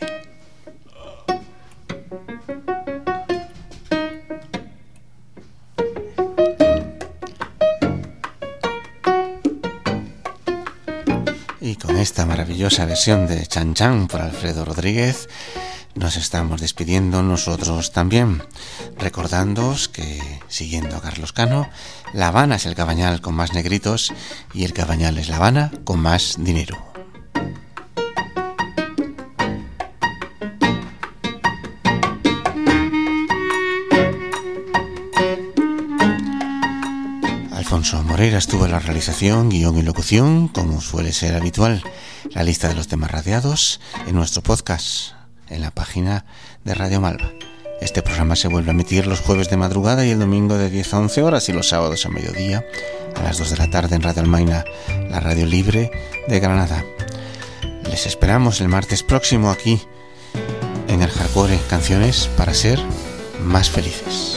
esta 12.06 12.28
maravillosa 12.28 12.86
versión 12.86 13.26
de 13.26 13.48
Chan 13.48 13.74
Chan 13.74 14.08
por 14.08 14.22
Alfredo 14.22 14.64
Rodríguez, 14.64 15.28
nos 15.96 16.18
estamos 16.18 16.62
despidiendo 16.62 17.24
nosotros 17.24 17.94
también, 17.94 18.44
recordándoos 19.00 19.90
que, 19.90 20.22
siguiendo 20.48 20.98
a 20.98 21.02
Carlos 21.02 21.34
Cano, 21.34 21.68
La 22.14 22.28
Habana 22.28 22.58
es 22.58 22.68
el 22.68 22.76
cabañal 22.76 23.22
con 23.22 23.34
más 23.34 23.54
negritos 23.54 24.14
y 24.54 24.66
el 24.66 24.74
cabañal 24.74 25.18
es 25.18 25.30
La 25.30 25.38
Habana 25.38 25.72
con 25.84 26.00
más 26.00 26.36
dinero. 26.38 26.95
Moreira 38.16 38.38
estuvo 38.38 38.64
en 38.64 38.72
la 38.72 38.80
realización, 38.80 39.50
guion 39.50 39.78
y 39.78 39.82
locución, 39.82 40.48
como 40.48 40.80
suele 40.80 41.12
ser 41.12 41.36
habitual. 41.36 41.84
La 42.32 42.44
lista 42.44 42.70
de 42.70 42.74
los 42.74 42.88
temas 42.88 43.12
radiados 43.12 43.82
en 44.08 44.16
nuestro 44.16 44.42
podcast 44.42 45.12
en 45.50 45.60
la 45.60 45.70
página 45.70 46.24
de 46.64 46.76
Radio 46.76 47.02
Malva. 47.02 47.30
Este 47.82 48.02
programa 48.02 48.38
se 48.38 48.48
vuelve 48.48 48.70
a 48.70 48.72
emitir 48.72 49.06
los 49.06 49.20
jueves 49.20 49.50
de 49.50 49.58
madrugada 49.58 50.06
y 50.06 50.12
el 50.12 50.20
domingo 50.20 50.58
de 50.58 50.70
10 50.70 50.94
a 50.94 51.00
11 51.00 51.24
horas 51.24 51.50
y 51.50 51.52
los 51.52 51.68
sábados 51.68 52.06
a 52.06 52.10
mediodía 52.10 52.64
a 53.18 53.22
las 53.22 53.38
2 53.38 53.50
de 53.50 53.58
la 53.58 53.70
tarde 53.70 53.98
en 53.98 54.02
Radio 54.02 54.22
Almaina, 54.22 54.64
la 55.10 55.20
radio 55.20 55.46
libre 55.46 55.92
de 56.30 56.40
Granada. 56.40 56.86
Les 57.84 58.06
esperamos 58.06 58.62
el 58.62 58.70
martes 58.70 59.04
próximo 59.04 59.52
aquí 59.52 59.82
en 60.88 61.02
el 61.02 61.10
Hardcore 61.10 61.60
Canciones 61.70 62.30
para 62.38 62.54
ser 62.54 62.80
más 63.44 63.70
felices. 63.70 64.35